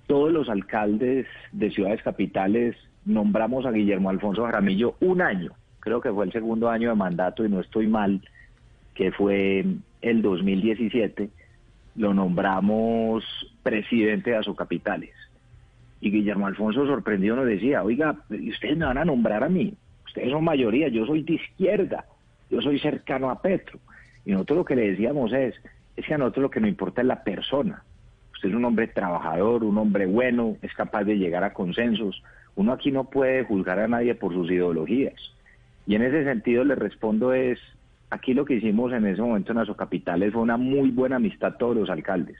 Todos 0.06 0.30
los 0.30 0.48
alcaldes 0.48 1.26
de 1.52 1.70
ciudades 1.70 2.02
capitales 2.02 2.76
nombramos 3.04 3.64
a 3.64 3.70
Guillermo 3.70 4.10
Alfonso 4.10 4.44
Jaramillo 4.44 4.96
un 5.00 5.22
año, 5.22 5.52
creo 5.80 6.00
que 6.00 6.12
fue 6.12 6.26
el 6.26 6.32
segundo 6.32 6.68
año 6.68 6.90
de 6.90 6.96
mandato 6.96 7.44
y 7.44 7.48
no 7.48 7.60
estoy 7.60 7.86
mal, 7.86 8.20
que 8.94 9.10
fue 9.12 9.64
el 10.02 10.22
2017, 10.22 11.30
lo 11.96 12.12
nombramos 12.12 13.24
presidente 13.62 14.30
de 14.30 14.36
Azocapitales. 14.36 15.14
Y 16.02 16.10
Guillermo 16.10 16.46
Alfonso 16.46 16.86
sorprendido 16.86 17.36
nos 17.36 17.46
decía, 17.46 17.82
oiga, 17.82 18.16
ustedes 18.28 18.76
me 18.76 18.86
van 18.86 18.98
a 18.98 19.04
nombrar 19.04 19.44
a 19.44 19.48
mí, 19.48 19.74
ustedes 20.10 20.30
son 20.30 20.44
mayoría, 20.44 20.88
yo 20.88 21.06
soy 21.06 21.22
de 21.22 21.34
izquierda, 21.34 22.04
yo 22.50 22.60
soy 22.60 22.80
cercano 22.80 23.30
a 23.30 23.40
Petro. 23.40 23.78
Y 24.24 24.32
nosotros 24.32 24.58
lo 24.58 24.64
que 24.64 24.76
le 24.76 24.90
decíamos 24.90 25.32
es, 25.32 25.54
es 25.96 26.04
que 26.04 26.14
a 26.14 26.18
nosotros 26.18 26.42
lo 26.42 26.50
que 26.50 26.60
nos 26.60 26.68
importa 26.68 27.00
es 27.00 27.06
la 27.06 27.22
persona. 27.22 27.84
Usted 28.34 28.48
es 28.48 28.54
un 28.54 28.64
hombre 28.64 28.88
trabajador, 28.88 29.62
un 29.62 29.78
hombre 29.78 30.06
bueno, 30.06 30.56
es 30.62 30.74
capaz 30.74 31.04
de 31.04 31.16
llegar 31.16 31.44
a 31.44 31.52
consensos. 31.52 32.22
Uno 32.56 32.72
aquí 32.72 32.90
no 32.90 33.04
puede 33.04 33.44
juzgar 33.44 33.78
a 33.78 33.88
nadie 33.88 34.14
por 34.14 34.32
sus 34.32 34.50
ideologías. 34.50 35.14
Y 35.86 35.94
en 35.94 36.02
ese 36.02 36.24
sentido 36.24 36.64
le 36.64 36.74
respondo 36.74 37.32
es, 37.32 37.58
aquí 38.10 38.34
lo 38.34 38.44
que 38.44 38.54
hicimos 38.54 38.92
en 38.92 39.06
ese 39.06 39.22
momento 39.22 39.52
en 39.52 39.74
Capitales 39.74 40.32
fue 40.32 40.42
una 40.42 40.56
muy 40.56 40.90
buena 40.90 41.16
amistad 41.16 41.54
todos 41.56 41.76
los 41.76 41.90
alcaldes, 41.90 42.38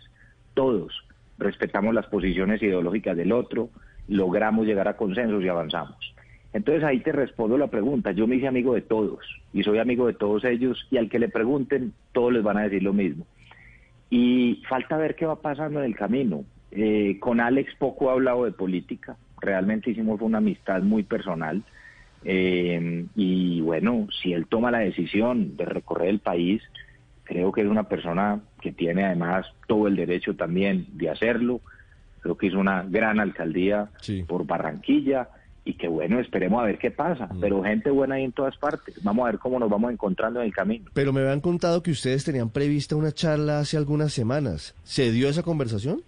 todos. 0.55 1.05
Respetamos 1.39 1.95
las 1.95 2.07
posiciones 2.07 2.63
ideológicas 2.63 3.17
del 3.17 3.33
otro, 3.33 3.71
logramos 4.09 4.67
llegar 4.67 4.89
a 4.89 4.97
consensos 4.97 5.43
y 5.43 5.49
avanzamos. 5.49 6.15
Entonces 6.53 6.83
ahí 6.83 7.01
te 7.01 7.13
respondo 7.13 7.57
la 7.57 7.69
pregunta. 7.69 8.13
Yo 8.13 8.27
me 8.27 8.37
hice 8.37 8.49
amigo 8.49 8.75
de 8.75 8.83
todos 8.83 9.21
y 9.53 9.63
soy 9.63 9.79
amigo 9.79 10.07
de 10.07 10.15
todos 10.15 10.45
ellos 10.45 10.87
y 10.91 10.97
al 10.97 11.09
que 11.09 11.19
le 11.19 11.29
pregunten, 11.29 11.93
todos 12.13 12.33
les 12.33 12.43
van 12.43 12.59
a 12.59 12.63
decir 12.63 12.83
lo 12.83 12.93
mismo. 12.93 13.27
Y 14.11 14.63
falta 14.69 14.97
ver 14.97 15.15
qué 15.15 15.27
va 15.27 15.37
pasando 15.37 15.79
en 15.79 15.87
el 15.87 15.95
camino. 15.95 16.45
Eh, 16.73 17.19
con 17.21 17.41
Alex 17.41 17.75
poco 17.77 18.09
he 18.09 18.13
hablado 18.13 18.45
de 18.45 18.53
política. 18.53 19.17
Realmente 19.41 19.91
hicimos 19.91 20.21
una 20.21 20.39
amistad 20.39 20.83
muy 20.83 21.05
personal. 21.05 21.63
Eh, 22.25 23.07
y 23.15 23.61
bueno, 23.61 24.09
si 24.21 24.33
él 24.33 24.47
toma 24.47 24.73
la 24.73 24.81
decisión 24.81 25.57
de 25.57 25.65
recorrer 25.65 26.09
el 26.09 26.19
país, 26.19 26.63
creo 27.23 27.53
que 27.53 27.61
es 27.61 27.69
una 27.69 27.85
persona 27.85 28.41
que 28.61 28.73
tiene 28.73 29.05
además 29.05 29.47
todo 29.69 29.87
el 29.87 29.95
derecho 29.95 30.35
también 30.35 30.87
de 30.95 31.11
hacerlo. 31.11 31.61
Creo 32.21 32.37
que 32.37 32.49
hizo 32.49 32.59
una 32.59 32.83
gran 32.83 33.21
alcaldía 33.21 33.89
por 34.27 34.47
Barranquilla 34.47 35.29
y 35.65 35.75
que 35.75 35.89
bueno, 35.89 36.21
esperemos 36.21 36.63
a 36.63 36.67
ver 36.67 36.79
qué 36.79 36.91
pasa. 36.91 37.27
Mm. 37.27 37.41
Pero 37.41 37.63
gente 37.63 37.91
buena 37.91 38.17
ahí 38.17 38.25
en 38.25 38.33
todas 38.33 38.57
partes. 38.57 39.03
Vamos 39.03 39.25
a 39.25 39.31
ver 39.31 39.39
cómo 39.39 39.59
nos 39.59 39.71
vamos 39.71 39.93
encontrando 39.93 40.41
en 40.41 40.47
el 40.47 40.53
camino. 40.53 40.87
Pero 40.95 41.13
me 41.13 41.21
habían 41.21 41.41
contado 41.41 41.83
que 41.83 41.91
ustedes 41.91 42.25
tenían 42.25 42.51
prevista 42.51 42.97
una 42.97 43.13
charla 43.13 43.61
hace 43.61 43.77
algunas 43.77 44.13
semanas. 44.13 44.75
¿Se 44.85 45.13
dio 45.13 45.29
esa 45.29 45.43
conversación? 45.43 46.03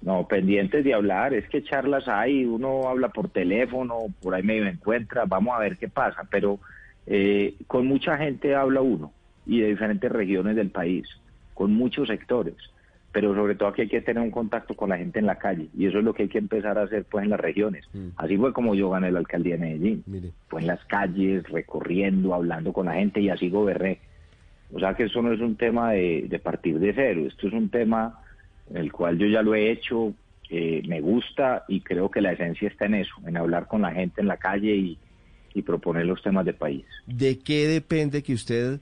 No, 0.00 0.28
pendientes 0.28 0.84
de 0.84 0.94
hablar, 0.94 1.34
es 1.34 1.48
que 1.48 1.64
charlas 1.64 2.06
hay, 2.06 2.44
uno 2.44 2.88
habla 2.88 3.08
por 3.08 3.30
teléfono, 3.30 4.06
por 4.22 4.34
ahí 4.34 4.44
medio 4.44 4.66
encuentra, 4.66 5.24
vamos 5.26 5.56
a 5.56 5.58
ver 5.58 5.76
qué 5.76 5.88
pasa, 5.88 6.22
pero 6.30 6.60
eh, 7.06 7.54
con 7.66 7.86
mucha 7.86 8.16
gente 8.16 8.54
habla 8.54 8.80
uno 8.80 9.12
y 9.44 9.60
de 9.60 9.68
diferentes 9.68 10.12
regiones 10.12 10.54
del 10.54 10.70
país, 10.70 11.08
con 11.54 11.74
muchos 11.74 12.06
sectores, 12.06 12.54
pero 13.12 13.34
sobre 13.34 13.54
todo 13.54 13.70
aquí 13.70 13.82
hay 13.82 13.88
que 13.88 14.00
tener 14.00 14.22
un 14.22 14.30
contacto 14.30 14.74
con 14.74 14.90
la 14.90 14.98
gente 14.98 15.18
en 15.18 15.26
la 15.26 15.36
calle 15.36 15.68
y 15.76 15.86
eso 15.86 15.98
es 15.98 16.04
lo 16.04 16.12
que 16.14 16.24
hay 16.24 16.28
que 16.28 16.38
empezar 16.38 16.78
a 16.78 16.82
hacer 16.82 17.04
pues 17.04 17.24
en 17.24 17.30
las 17.30 17.40
regiones. 17.40 17.84
Mm. 17.92 18.08
Así 18.16 18.36
fue 18.36 18.52
como 18.52 18.74
yo 18.74 18.90
gané 18.90 19.10
la 19.10 19.18
alcaldía 19.18 19.56
de 19.56 19.60
Medellín, 19.60 20.04
Mire. 20.06 20.32
fue 20.48 20.60
en 20.60 20.66
las 20.66 20.84
calles, 20.84 21.42
recorriendo, 21.48 22.34
hablando 22.34 22.72
con 22.72 22.86
la 22.86 22.94
gente 22.94 23.20
y 23.20 23.30
así 23.30 23.48
goberné. 23.48 24.00
O 24.72 24.78
sea 24.78 24.94
que 24.94 25.04
eso 25.04 25.22
no 25.22 25.32
es 25.32 25.40
un 25.40 25.56
tema 25.56 25.92
de, 25.92 26.26
de 26.28 26.38
partir 26.38 26.78
de 26.78 26.92
cero, 26.92 27.24
esto 27.26 27.48
es 27.48 27.54
un 27.54 27.70
tema 27.70 28.20
en 28.70 28.76
el 28.76 28.92
cual 28.92 29.16
yo 29.18 29.26
ya 29.26 29.40
lo 29.40 29.54
he 29.54 29.70
hecho, 29.70 30.12
eh, 30.50 30.82
me 30.86 31.00
gusta 31.00 31.64
y 31.68 31.80
creo 31.80 32.10
que 32.10 32.20
la 32.20 32.32
esencia 32.32 32.68
está 32.68 32.84
en 32.86 32.96
eso, 32.96 33.14
en 33.26 33.36
hablar 33.38 33.66
con 33.66 33.82
la 33.82 33.92
gente 33.92 34.20
en 34.20 34.28
la 34.28 34.36
calle 34.36 34.74
y, 34.76 34.98
y 35.54 35.62
proponer 35.62 36.04
los 36.04 36.22
temas 36.22 36.44
de 36.44 36.52
país. 36.52 36.84
¿De 37.06 37.38
qué 37.38 37.66
depende 37.66 38.22
que 38.22 38.34
usted 38.34 38.80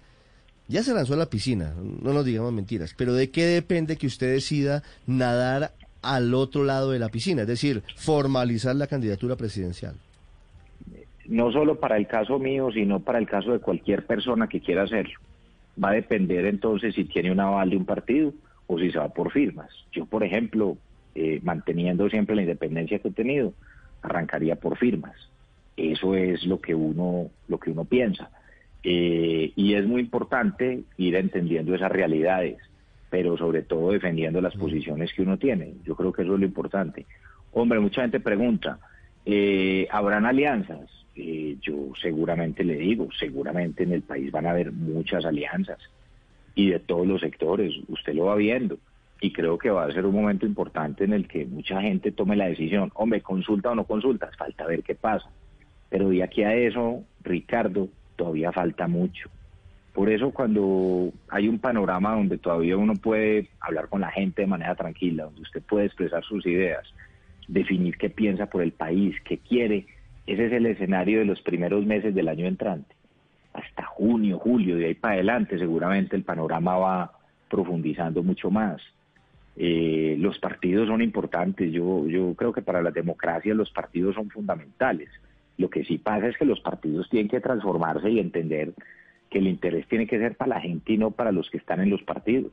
ya 0.68 0.82
se 0.82 0.94
lanzó 0.94 1.14
a 1.14 1.18
la 1.18 1.30
piscina? 1.30 1.74
No 2.02 2.12
nos 2.12 2.24
digamos 2.24 2.52
mentiras, 2.52 2.94
pero 2.96 3.14
¿de 3.14 3.30
qué 3.30 3.44
depende 3.44 3.96
que 3.96 4.06
usted 4.06 4.32
decida 4.32 4.82
nadar 5.06 5.72
al 6.02 6.34
otro 6.34 6.64
lado 6.64 6.90
de 6.90 6.98
la 6.98 7.08
piscina? 7.08 7.42
Es 7.42 7.48
decir, 7.48 7.82
formalizar 7.96 8.74
la 8.76 8.86
candidatura 8.86 9.36
presidencial. 9.36 9.94
No 11.26 11.50
solo 11.50 11.80
para 11.80 11.96
el 11.96 12.06
caso 12.06 12.38
mío, 12.38 12.70
sino 12.72 13.00
para 13.00 13.18
el 13.18 13.26
caso 13.26 13.52
de 13.52 13.58
cualquier 13.58 14.06
persona 14.06 14.48
que 14.48 14.60
quiera 14.60 14.84
hacerlo. 14.84 15.18
Va 15.82 15.90
a 15.90 15.94
depender 15.94 16.46
entonces 16.46 16.94
si 16.94 17.04
tiene 17.04 17.32
un 17.32 17.40
aval 17.40 17.70
de 17.70 17.76
un 17.76 17.84
partido 17.84 18.32
o 18.66 18.78
si 18.78 18.90
se 18.90 18.98
va 18.98 19.08
por 19.08 19.32
firmas. 19.32 19.68
Yo, 19.92 20.06
por 20.06 20.24
ejemplo, 20.24 20.76
eh, 21.14 21.40
manteniendo 21.42 22.08
siempre 22.08 22.36
la 22.36 22.42
independencia 22.42 22.98
que 22.98 23.08
he 23.08 23.12
tenido, 23.12 23.52
arrancaría 24.02 24.56
por 24.56 24.76
firmas. 24.76 25.14
Eso 25.76 26.14
es 26.14 26.44
lo 26.44 26.60
que 26.60 26.74
uno, 26.74 27.30
lo 27.48 27.58
que 27.58 27.70
uno 27.70 27.84
piensa. 27.84 28.30
Eh, 28.88 29.52
y 29.56 29.74
es 29.74 29.84
muy 29.84 30.00
importante 30.00 30.84
ir 30.96 31.16
entendiendo 31.16 31.74
esas 31.74 31.90
realidades, 31.90 32.58
pero 33.10 33.36
sobre 33.36 33.62
todo 33.62 33.90
defendiendo 33.90 34.40
las 34.40 34.54
posiciones 34.54 35.12
que 35.12 35.22
uno 35.22 35.38
tiene. 35.38 35.74
Yo 35.82 35.96
creo 35.96 36.12
que 36.12 36.22
eso 36.22 36.34
es 36.34 36.38
lo 36.38 36.46
importante. 36.46 37.04
Hombre, 37.50 37.80
mucha 37.80 38.02
gente 38.02 38.20
pregunta, 38.20 38.78
eh, 39.24 39.88
¿habrán 39.90 40.24
alianzas? 40.24 40.88
Eh, 41.16 41.56
yo 41.60 41.94
seguramente 42.00 42.62
le 42.62 42.76
digo, 42.76 43.08
seguramente 43.18 43.82
en 43.82 43.90
el 43.90 44.02
país 44.02 44.30
van 44.30 44.46
a 44.46 44.50
haber 44.50 44.70
muchas 44.70 45.24
alianzas 45.24 45.78
y 46.54 46.70
de 46.70 46.78
todos 46.78 47.08
los 47.08 47.22
sectores, 47.22 47.74
usted 47.88 48.14
lo 48.14 48.26
va 48.26 48.36
viendo. 48.36 48.78
Y 49.20 49.32
creo 49.32 49.58
que 49.58 49.70
va 49.70 49.86
a 49.86 49.92
ser 49.92 50.06
un 50.06 50.14
momento 50.14 50.46
importante 50.46 51.02
en 51.02 51.12
el 51.12 51.26
que 51.26 51.44
mucha 51.44 51.80
gente 51.80 52.12
tome 52.12 52.36
la 52.36 52.46
decisión, 52.46 52.92
hombre, 52.94 53.20
consulta 53.20 53.72
o 53.72 53.74
no 53.74 53.82
consulta, 53.82 54.30
falta 54.38 54.64
ver 54.64 54.84
qué 54.84 54.94
pasa. 54.94 55.28
Pero 55.88 56.08
de 56.08 56.22
aquí 56.22 56.44
a 56.44 56.54
eso, 56.54 57.02
Ricardo, 57.24 57.88
todavía 58.16 58.52
falta 58.52 58.86
mucho. 58.88 59.30
Por 59.92 60.10
eso 60.10 60.30
cuando 60.30 61.10
hay 61.28 61.48
un 61.48 61.58
panorama 61.58 62.14
donde 62.14 62.36
todavía 62.36 62.76
uno 62.76 62.94
puede 62.94 63.48
hablar 63.60 63.88
con 63.88 64.02
la 64.02 64.10
gente 64.10 64.42
de 64.42 64.46
manera 64.46 64.74
tranquila, 64.74 65.24
donde 65.24 65.40
usted 65.40 65.62
puede 65.62 65.86
expresar 65.86 66.22
sus 66.22 66.44
ideas, 66.44 66.82
definir 67.48 67.96
qué 67.96 68.10
piensa 68.10 68.46
por 68.46 68.62
el 68.62 68.72
país, 68.72 69.16
qué 69.24 69.38
quiere, 69.38 69.86
ese 70.26 70.46
es 70.46 70.52
el 70.52 70.66
escenario 70.66 71.20
de 71.20 71.24
los 71.24 71.40
primeros 71.40 71.86
meses 71.86 72.14
del 72.14 72.28
año 72.28 72.46
entrante. 72.46 72.94
Hasta 73.54 73.84
junio, 73.84 74.38
julio, 74.38 74.76
de 74.76 74.86
ahí 74.86 74.94
para 74.94 75.14
adelante 75.14 75.58
seguramente 75.58 76.14
el 76.14 76.24
panorama 76.24 76.76
va 76.76 77.12
profundizando 77.48 78.22
mucho 78.22 78.50
más. 78.50 78.82
Eh, 79.56 80.16
los 80.18 80.38
partidos 80.38 80.88
son 80.88 81.00
importantes, 81.00 81.72
yo, 81.72 82.06
yo 82.06 82.34
creo 82.34 82.52
que 82.52 82.60
para 82.60 82.82
la 82.82 82.90
democracia 82.90 83.54
los 83.54 83.70
partidos 83.70 84.14
son 84.14 84.28
fundamentales. 84.28 85.08
Lo 85.58 85.70
que 85.70 85.84
sí 85.84 85.98
pasa 85.98 86.28
es 86.28 86.36
que 86.36 86.44
los 86.44 86.60
partidos 86.60 87.08
tienen 87.08 87.28
que 87.28 87.40
transformarse 87.40 88.10
y 88.10 88.18
entender 88.18 88.74
que 89.30 89.38
el 89.38 89.48
interés 89.48 89.86
tiene 89.88 90.06
que 90.06 90.18
ser 90.18 90.36
para 90.36 90.56
la 90.56 90.60
gente 90.60 90.92
y 90.92 90.98
no 90.98 91.10
para 91.10 91.32
los 91.32 91.50
que 91.50 91.58
están 91.58 91.80
en 91.80 91.90
los 91.90 92.02
partidos. 92.02 92.52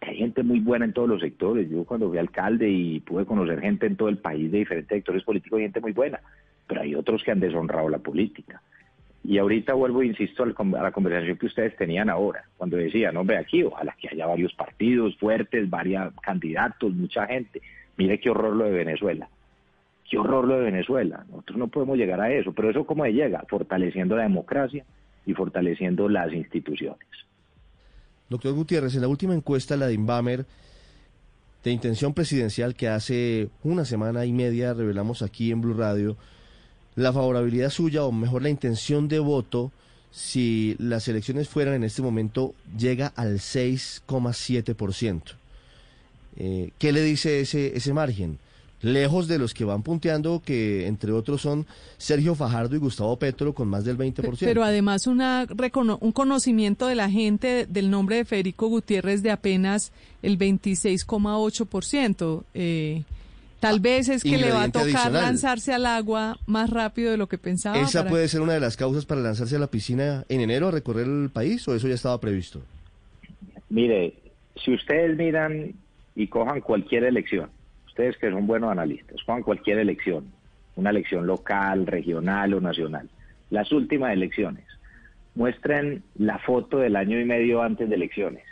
Hay 0.00 0.16
gente 0.16 0.42
muy 0.42 0.60
buena 0.60 0.84
en 0.84 0.92
todos 0.92 1.08
los 1.08 1.20
sectores. 1.20 1.70
Yo 1.70 1.84
cuando 1.84 2.08
fui 2.08 2.18
alcalde 2.18 2.68
y 2.68 3.00
pude 3.00 3.24
conocer 3.24 3.60
gente 3.60 3.86
en 3.86 3.96
todo 3.96 4.08
el 4.08 4.18
país 4.18 4.50
de 4.50 4.58
diferentes 4.58 4.96
sectores 4.96 5.22
políticos, 5.22 5.58
hay 5.58 5.64
gente 5.64 5.80
muy 5.80 5.92
buena, 5.92 6.20
pero 6.66 6.82
hay 6.82 6.94
otros 6.94 7.22
que 7.22 7.30
han 7.30 7.40
deshonrado 7.40 7.88
la 7.88 7.98
política. 7.98 8.60
Y 9.22 9.38
ahorita 9.38 9.72
vuelvo 9.72 10.02
insisto 10.02 10.42
a 10.42 10.82
la 10.82 10.92
conversación 10.92 11.38
que 11.38 11.46
ustedes 11.46 11.74
tenían 11.76 12.10
ahora, 12.10 12.44
cuando 12.58 12.76
decían, 12.76 13.16
hombre, 13.16 13.38
aquí 13.38 13.62
ojalá 13.62 13.96
que 13.98 14.08
haya 14.10 14.26
varios 14.26 14.52
partidos 14.52 15.16
fuertes, 15.16 15.70
varios 15.70 16.12
candidatos, 16.20 16.92
mucha 16.92 17.26
gente. 17.26 17.62
Mire 17.96 18.20
qué 18.20 18.28
horror 18.28 18.54
lo 18.54 18.64
de 18.64 18.72
Venezuela. 18.72 19.28
Qué 20.14 20.20
horror 20.20 20.46
lo 20.46 20.58
de 20.58 20.70
Venezuela. 20.70 21.26
Nosotros 21.28 21.58
no 21.58 21.66
podemos 21.66 21.98
llegar 21.98 22.20
a 22.20 22.32
eso, 22.32 22.52
pero 22.52 22.70
eso 22.70 22.86
cómo 22.86 23.04
llega, 23.04 23.44
fortaleciendo 23.48 24.14
la 24.14 24.22
democracia 24.22 24.84
y 25.26 25.34
fortaleciendo 25.34 26.08
las 26.08 26.32
instituciones. 26.32 27.08
Doctor 28.30 28.52
Gutiérrez, 28.52 28.94
en 28.94 29.00
la 29.00 29.08
última 29.08 29.34
encuesta, 29.34 29.76
la 29.76 29.88
de 29.88 29.94
Inbamer, 29.94 30.46
de 31.64 31.70
intención 31.72 32.14
presidencial 32.14 32.76
que 32.76 32.86
hace 32.86 33.48
una 33.64 33.84
semana 33.84 34.24
y 34.24 34.32
media 34.32 34.72
revelamos 34.72 35.20
aquí 35.20 35.50
en 35.50 35.60
Blue 35.60 35.74
Radio, 35.74 36.16
la 36.94 37.12
favorabilidad 37.12 37.70
suya, 37.70 38.04
o 38.04 38.12
mejor 38.12 38.42
la 38.42 38.50
intención 38.50 39.08
de 39.08 39.18
voto, 39.18 39.72
si 40.12 40.76
las 40.78 41.08
elecciones 41.08 41.48
fueran 41.48 41.74
en 41.74 41.82
este 41.82 42.02
momento, 42.02 42.54
llega 42.78 43.08
al 43.16 43.40
6,7%. 43.40 45.22
Eh, 46.36 46.70
¿Qué 46.78 46.92
le 46.92 47.02
dice 47.02 47.40
ese, 47.40 47.76
ese 47.76 47.92
margen? 47.92 48.38
Lejos 48.84 49.28
de 49.28 49.38
los 49.38 49.54
que 49.54 49.64
van 49.64 49.82
punteando, 49.82 50.42
que 50.44 50.86
entre 50.86 51.12
otros 51.12 51.40
son 51.40 51.66
Sergio 51.96 52.34
Fajardo 52.34 52.76
y 52.76 52.78
Gustavo 52.78 53.18
Petro 53.18 53.54
con 53.54 53.68
más 53.68 53.84
del 53.84 53.96
20%. 53.96 54.36
Pero 54.40 54.62
además 54.62 55.06
una 55.06 55.46
recono- 55.46 55.98
un 56.00 56.12
conocimiento 56.12 56.86
de 56.86 56.94
la 56.94 57.10
gente 57.10 57.66
del 57.66 57.90
nombre 57.90 58.16
de 58.16 58.24
Federico 58.24 58.68
Gutiérrez 58.68 59.22
de 59.22 59.30
apenas 59.30 59.92
el 60.22 60.38
26,8%. 60.38 62.44
Eh, 62.54 63.02
tal 63.60 63.80
vez 63.80 64.08
es 64.08 64.22
que 64.22 64.36
le 64.36 64.50
va 64.50 64.64
a 64.64 64.66
tocar 64.66 64.82
adicional. 64.82 65.12
lanzarse 65.22 65.72
al 65.72 65.86
agua 65.86 66.38
más 66.46 66.68
rápido 66.70 67.10
de 67.10 67.16
lo 67.16 67.28
que 67.28 67.38
pensaba. 67.38 67.78
¿Esa 67.80 68.00
para- 68.00 68.10
puede 68.10 68.28
ser 68.28 68.42
una 68.42 68.52
de 68.52 68.60
las 68.60 68.76
causas 68.76 69.06
para 69.06 69.20
lanzarse 69.22 69.56
a 69.56 69.58
la 69.58 69.68
piscina 69.68 70.24
en 70.28 70.40
enero 70.42 70.68
a 70.68 70.70
recorrer 70.70 71.06
el 71.06 71.30
país 71.30 71.66
o 71.68 71.74
eso 71.74 71.88
ya 71.88 71.94
estaba 71.94 72.20
previsto? 72.20 72.60
Mire, 73.70 74.14
si 74.62 74.74
ustedes 74.74 75.16
miran 75.16 75.72
y 76.14 76.26
cojan 76.28 76.60
cualquier 76.60 77.04
elección, 77.04 77.48
ustedes 77.94 78.16
que 78.18 78.28
son 78.28 78.48
buenos 78.48 78.72
analistas, 78.72 79.22
cojan 79.24 79.44
cualquier 79.44 79.78
elección, 79.78 80.24
una 80.74 80.90
elección 80.90 81.28
local, 81.28 81.86
regional 81.86 82.52
o 82.54 82.60
nacional, 82.60 83.08
las 83.50 83.70
últimas 83.70 84.12
elecciones, 84.12 84.64
muestren 85.36 86.02
la 86.16 86.38
foto 86.40 86.78
del 86.78 86.96
año 86.96 87.20
y 87.20 87.24
medio 87.24 87.62
antes 87.62 87.88
de 87.88 87.94
elecciones, 87.94 88.42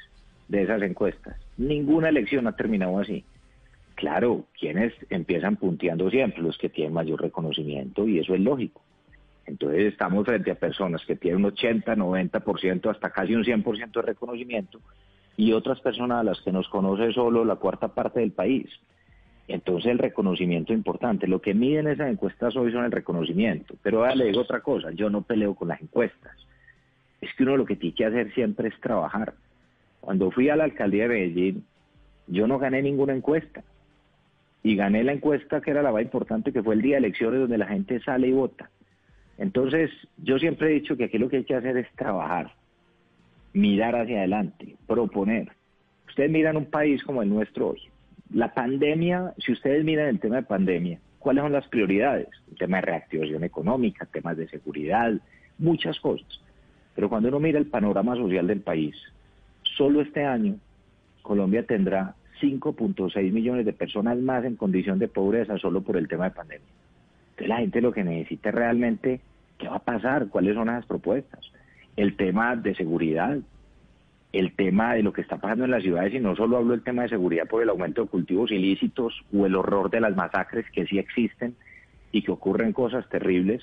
de 0.46 0.62
esas 0.62 0.80
encuestas. 0.82 1.36
Ninguna 1.56 2.08
elección 2.08 2.46
ha 2.46 2.52
terminado 2.52 3.00
así. 3.00 3.24
Claro, 3.96 4.44
quienes 4.58 4.92
empiezan 5.10 5.56
punteando 5.56 6.08
siempre, 6.08 6.40
los 6.40 6.56
que 6.56 6.68
tienen 6.68 6.94
mayor 6.94 7.20
reconocimiento, 7.20 8.06
y 8.06 8.20
eso 8.20 8.34
es 8.36 8.40
lógico. 8.40 8.80
Entonces 9.44 9.92
estamos 9.92 10.24
frente 10.24 10.52
a 10.52 10.54
personas 10.54 11.04
que 11.04 11.16
tienen 11.16 11.40
un 11.40 11.46
80, 11.46 11.96
90%, 11.96 12.90
hasta 12.90 13.10
casi 13.10 13.34
un 13.34 13.42
100% 13.42 13.92
de 13.92 14.02
reconocimiento, 14.02 14.78
y 15.36 15.52
otras 15.52 15.80
personas 15.80 16.20
a 16.20 16.24
las 16.24 16.40
que 16.42 16.52
nos 16.52 16.68
conoce 16.68 17.12
solo 17.12 17.44
la 17.44 17.56
cuarta 17.56 17.88
parte 17.88 18.20
del 18.20 18.30
país. 18.30 18.68
Entonces 19.52 19.92
el 19.92 19.98
reconocimiento 19.98 20.72
es 20.72 20.78
importante. 20.78 21.26
Lo 21.26 21.42
que 21.42 21.52
miden 21.52 21.86
esas 21.86 22.10
encuestas 22.10 22.56
hoy 22.56 22.72
son 22.72 22.86
el 22.86 22.90
reconocimiento. 22.90 23.74
Pero 23.82 23.98
ahora 23.98 24.14
le 24.14 24.24
digo 24.24 24.40
otra 24.40 24.60
cosa, 24.60 24.92
yo 24.92 25.10
no 25.10 25.20
peleo 25.20 25.54
con 25.54 25.68
las 25.68 25.82
encuestas. 25.82 26.32
Es 27.20 27.28
que 27.34 27.42
uno 27.42 27.58
lo 27.58 27.66
que 27.66 27.76
tiene 27.76 27.94
que 27.94 28.06
hacer 28.06 28.32
siempre 28.32 28.68
es 28.68 28.80
trabajar. 28.80 29.34
Cuando 30.00 30.30
fui 30.30 30.48
a 30.48 30.56
la 30.56 30.64
alcaldía 30.64 31.02
de 31.02 31.08
Medellín, 31.10 31.64
yo 32.28 32.46
no 32.46 32.58
gané 32.58 32.80
ninguna 32.80 33.14
encuesta. 33.14 33.62
Y 34.62 34.74
gané 34.74 35.04
la 35.04 35.12
encuesta 35.12 35.60
que 35.60 35.70
era 35.70 35.82
la 35.82 35.92
más 35.92 36.02
importante, 36.02 36.50
que 36.50 36.62
fue 36.62 36.74
el 36.74 36.80
día 36.80 36.94
de 36.94 37.06
elecciones 37.06 37.40
donde 37.40 37.58
la 37.58 37.66
gente 37.66 38.00
sale 38.00 38.28
y 38.28 38.32
vota. 38.32 38.70
Entonces, 39.36 39.90
yo 40.16 40.38
siempre 40.38 40.68
he 40.68 40.80
dicho 40.80 40.96
que 40.96 41.04
aquí 41.04 41.18
lo 41.18 41.28
que 41.28 41.38
hay 41.38 41.44
que 41.44 41.56
hacer 41.56 41.76
es 41.76 41.92
trabajar, 41.94 42.54
mirar 43.52 43.96
hacia 43.96 44.20
adelante, 44.20 44.76
proponer. 44.86 45.52
Ustedes 46.08 46.30
miran 46.30 46.56
un 46.56 46.66
país 46.66 47.04
como 47.04 47.20
el 47.22 47.28
nuestro 47.28 47.68
hoy. 47.68 47.91
La 48.32 48.54
pandemia, 48.54 49.34
si 49.38 49.52
ustedes 49.52 49.84
miran 49.84 50.08
el 50.08 50.20
tema 50.20 50.36
de 50.36 50.42
pandemia, 50.42 50.98
¿cuáles 51.18 51.42
son 51.42 51.52
las 51.52 51.68
prioridades? 51.68 52.28
El 52.50 52.56
tema 52.56 52.78
de 52.78 52.82
reactivación 52.82 53.44
económica, 53.44 54.06
temas 54.06 54.36
de 54.36 54.48
seguridad, 54.48 55.12
muchas 55.58 56.00
cosas. 56.00 56.40
Pero 56.94 57.08
cuando 57.08 57.28
uno 57.28 57.40
mira 57.40 57.58
el 57.58 57.66
panorama 57.66 58.16
social 58.16 58.46
del 58.46 58.60
país, 58.60 58.96
solo 59.76 60.00
este 60.00 60.24
año 60.24 60.56
Colombia 61.22 61.64
tendrá 61.64 62.14
5.6 62.40 63.32
millones 63.32 63.64
de 63.64 63.72
personas 63.72 64.18
más 64.18 64.44
en 64.44 64.56
condición 64.56 64.98
de 64.98 65.08
pobreza 65.08 65.58
solo 65.58 65.82
por 65.82 65.96
el 65.96 66.08
tema 66.08 66.24
de 66.24 66.30
pandemia. 66.32 66.68
Entonces 67.30 67.48
la 67.48 67.58
gente 67.58 67.80
lo 67.80 67.92
que 67.92 68.04
necesita 68.04 68.48
es 68.48 68.54
realmente 68.54 69.20
qué 69.58 69.68
va 69.68 69.76
a 69.76 69.84
pasar, 69.84 70.28
cuáles 70.28 70.54
son 70.54 70.66
las 70.66 70.84
propuestas. 70.86 71.40
El 71.96 72.16
tema 72.16 72.56
de 72.56 72.74
seguridad. 72.74 73.38
El 74.32 74.54
tema 74.54 74.94
de 74.94 75.02
lo 75.02 75.12
que 75.12 75.20
está 75.20 75.36
pasando 75.36 75.64
en 75.64 75.70
las 75.70 75.82
ciudades 75.82 76.14
y 76.14 76.20
no 76.20 76.34
solo 76.34 76.56
hablo 76.56 76.72
del 76.72 76.82
tema 76.82 77.02
de 77.02 77.10
seguridad 77.10 77.46
por 77.46 77.62
el 77.62 77.68
aumento 77.68 78.02
de 78.02 78.08
cultivos 78.08 78.50
ilícitos 78.50 79.22
o 79.32 79.46
el 79.46 79.54
horror 79.54 79.90
de 79.90 80.00
las 80.00 80.16
masacres 80.16 80.64
que 80.72 80.86
sí 80.86 80.98
existen 80.98 81.54
y 82.12 82.22
que 82.22 82.32
ocurren 82.32 82.72
cosas 82.72 83.08
terribles, 83.08 83.62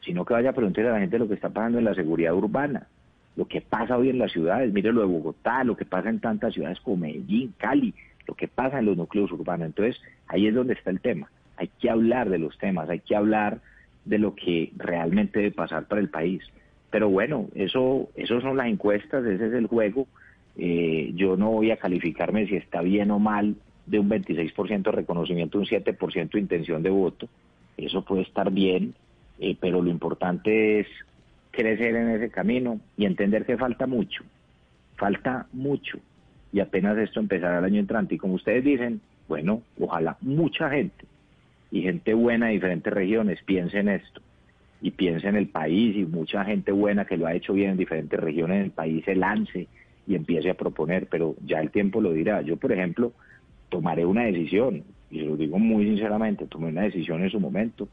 sino 0.00 0.24
que 0.24 0.34
vaya 0.34 0.50
a 0.50 0.54
preguntar 0.54 0.86
a 0.86 0.92
la 0.92 1.00
gente 1.00 1.18
lo 1.18 1.28
que 1.28 1.34
está 1.34 1.50
pasando 1.50 1.78
en 1.78 1.84
la 1.84 1.94
seguridad 1.94 2.34
urbana, 2.34 2.88
lo 3.36 3.46
que 3.46 3.60
pasa 3.60 3.96
hoy 3.96 4.10
en 4.10 4.18
las 4.18 4.32
ciudades, 4.32 4.72
mire 4.72 4.92
lo 4.92 5.02
de 5.02 5.06
Bogotá, 5.06 5.62
lo 5.62 5.76
que 5.76 5.84
pasa 5.84 6.08
en 6.08 6.18
tantas 6.18 6.54
ciudades 6.54 6.80
como 6.80 6.96
Medellín, 6.98 7.54
Cali, 7.56 7.94
lo 8.26 8.34
que 8.34 8.48
pasa 8.48 8.80
en 8.80 8.86
los 8.86 8.96
núcleos 8.96 9.30
urbanos. 9.30 9.66
Entonces, 9.66 10.00
ahí 10.26 10.48
es 10.48 10.54
donde 10.54 10.74
está 10.74 10.90
el 10.90 11.00
tema. 11.00 11.30
Hay 11.56 11.70
que 11.80 11.90
hablar 11.90 12.28
de 12.30 12.38
los 12.38 12.58
temas, 12.58 12.88
hay 12.88 13.00
que 13.00 13.14
hablar 13.14 13.60
de 14.04 14.18
lo 14.18 14.34
que 14.34 14.72
realmente 14.76 15.38
debe 15.38 15.52
pasar 15.52 15.86
para 15.86 16.00
el 16.00 16.08
país. 16.08 16.42
Pero 16.90 17.10
bueno, 17.10 17.48
eso, 17.54 18.08
eso 18.14 18.40
son 18.40 18.56
las 18.56 18.68
encuestas, 18.68 19.24
ese 19.24 19.46
es 19.46 19.52
el 19.52 19.66
juego. 19.66 20.06
Eh, 20.56 21.12
yo 21.14 21.36
no 21.36 21.50
voy 21.50 21.70
a 21.70 21.76
calificarme 21.76 22.46
si 22.46 22.56
está 22.56 22.80
bien 22.80 23.10
o 23.10 23.18
mal 23.18 23.56
de 23.86 23.98
un 23.98 24.08
26% 24.08 24.82
de 24.82 24.92
reconocimiento, 24.92 25.58
un 25.58 25.66
7% 25.66 26.30
de 26.30 26.40
intención 26.40 26.82
de 26.82 26.90
voto. 26.90 27.28
Eso 27.76 28.04
puede 28.04 28.22
estar 28.22 28.50
bien, 28.50 28.94
eh, 29.38 29.56
pero 29.60 29.82
lo 29.82 29.90
importante 29.90 30.80
es 30.80 30.86
crecer 31.50 31.94
en 31.94 32.10
ese 32.10 32.30
camino 32.30 32.80
y 32.96 33.04
entender 33.04 33.44
que 33.44 33.56
falta 33.56 33.86
mucho, 33.86 34.24
falta 34.96 35.46
mucho. 35.52 35.98
Y 36.52 36.60
apenas 36.60 36.96
esto 36.96 37.20
empezará 37.20 37.58
el 37.58 37.64
año 37.64 37.80
entrante. 37.80 38.14
Y 38.14 38.18
como 38.18 38.34
ustedes 38.34 38.64
dicen, 38.64 39.00
bueno, 39.28 39.62
ojalá 39.78 40.16
mucha 40.22 40.70
gente 40.70 41.04
y 41.70 41.82
gente 41.82 42.14
buena 42.14 42.46
de 42.46 42.52
diferentes 42.52 42.92
regiones 42.92 43.42
piense 43.44 43.78
en 43.78 43.90
esto 43.90 44.22
y 44.80 44.90
piense 44.92 45.28
en 45.28 45.36
el 45.36 45.48
país 45.48 45.96
y 45.96 46.04
mucha 46.04 46.44
gente 46.44 46.72
buena 46.72 47.04
que 47.04 47.16
lo 47.16 47.26
ha 47.26 47.34
hecho 47.34 47.52
bien 47.52 47.70
en 47.70 47.76
diferentes 47.76 48.18
regiones 48.18 48.60
del 48.60 48.70
país 48.70 49.04
se 49.04 49.16
lance 49.16 49.66
y 50.06 50.14
empiece 50.14 50.50
a 50.50 50.54
proponer, 50.54 51.06
pero 51.06 51.34
ya 51.44 51.60
el 51.60 51.70
tiempo 51.70 52.00
lo 52.00 52.12
dirá. 52.12 52.40
Yo, 52.42 52.56
por 52.56 52.72
ejemplo, 52.72 53.12
tomaré 53.68 54.06
una 54.06 54.24
decisión, 54.24 54.84
y 55.10 55.20
se 55.20 55.26
lo 55.26 55.36
digo 55.36 55.58
muy 55.58 55.84
sinceramente, 55.84 56.46
tomé 56.46 56.68
una 56.68 56.82
decisión 56.82 57.22
en 57.22 57.30
su 57.30 57.40
momento, 57.40 57.88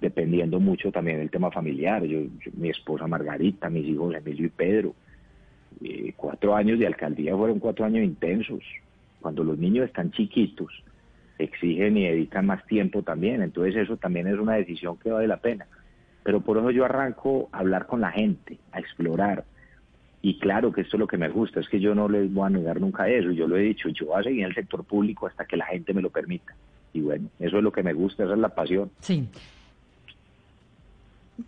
dependiendo 0.00 0.60
mucho 0.60 0.92
también 0.92 1.18
del 1.18 1.30
tema 1.30 1.50
familiar. 1.50 2.04
Yo, 2.04 2.20
mi 2.54 2.68
esposa 2.68 3.06
Margarita, 3.06 3.68
mis 3.68 3.86
hijos 3.86 4.14
Emilio 4.14 4.46
y 4.46 4.50
Pedro, 4.50 4.94
eh, 5.82 6.12
cuatro 6.16 6.54
años 6.54 6.78
de 6.78 6.86
alcaldía 6.86 7.36
fueron 7.36 7.58
cuatro 7.58 7.84
años 7.84 8.04
intensos. 8.04 8.62
Cuando 9.20 9.42
los 9.42 9.58
niños 9.58 9.86
están 9.86 10.12
chiquitos, 10.12 10.84
exigen 11.38 11.96
y 11.96 12.04
dedican 12.04 12.46
más 12.46 12.64
tiempo 12.66 13.02
también. 13.02 13.42
Entonces 13.42 13.76
eso 13.76 13.96
también 13.96 14.26
es 14.26 14.38
una 14.38 14.54
decisión 14.54 14.96
que 14.98 15.10
vale 15.10 15.26
la 15.26 15.38
pena. 15.38 15.66
Pero 16.26 16.40
por 16.40 16.58
eso 16.58 16.72
yo 16.72 16.84
arranco 16.84 17.48
a 17.52 17.60
hablar 17.60 17.86
con 17.86 18.00
la 18.00 18.10
gente, 18.10 18.58
a 18.72 18.80
explorar. 18.80 19.44
Y 20.22 20.40
claro 20.40 20.72
que 20.72 20.80
esto 20.80 20.96
es 20.96 20.98
lo 20.98 21.06
que 21.06 21.16
me 21.16 21.28
gusta, 21.28 21.60
es 21.60 21.68
que 21.68 21.78
yo 21.78 21.94
no 21.94 22.08
les 22.08 22.34
voy 22.34 22.48
a 22.48 22.50
negar 22.50 22.80
nunca 22.80 23.08
eso. 23.08 23.30
Yo 23.30 23.46
lo 23.46 23.56
he 23.56 23.60
dicho, 23.60 23.88
yo 23.90 24.06
voy 24.06 24.18
a 24.18 24.24
seguir 24.24 24.40
en 24.40 24.46
el 24.46 24.54
sector 24.56 24.82
público 24.82 25.28
hasta 25.28 25.44
que 25.44 25.56
la 25.56 25.66
gente 25.66 25.94
me 25.94 26.02
lo 26.02 26.10
permita. 26.10 26.52
Y 26.92 27.00
bueno, 27.00 27.28
eso 27.38 27.58
es 27.58 27.62
lo 27.62 27.70
que 27.70 27.84
me 27.84 27.92
gusta, 27.92 28.24
esa 28.24 28.32
es 28.32 28.40
la 28.40 28.48
pasión. 28.48 28.90
Sí. 28.98 29.28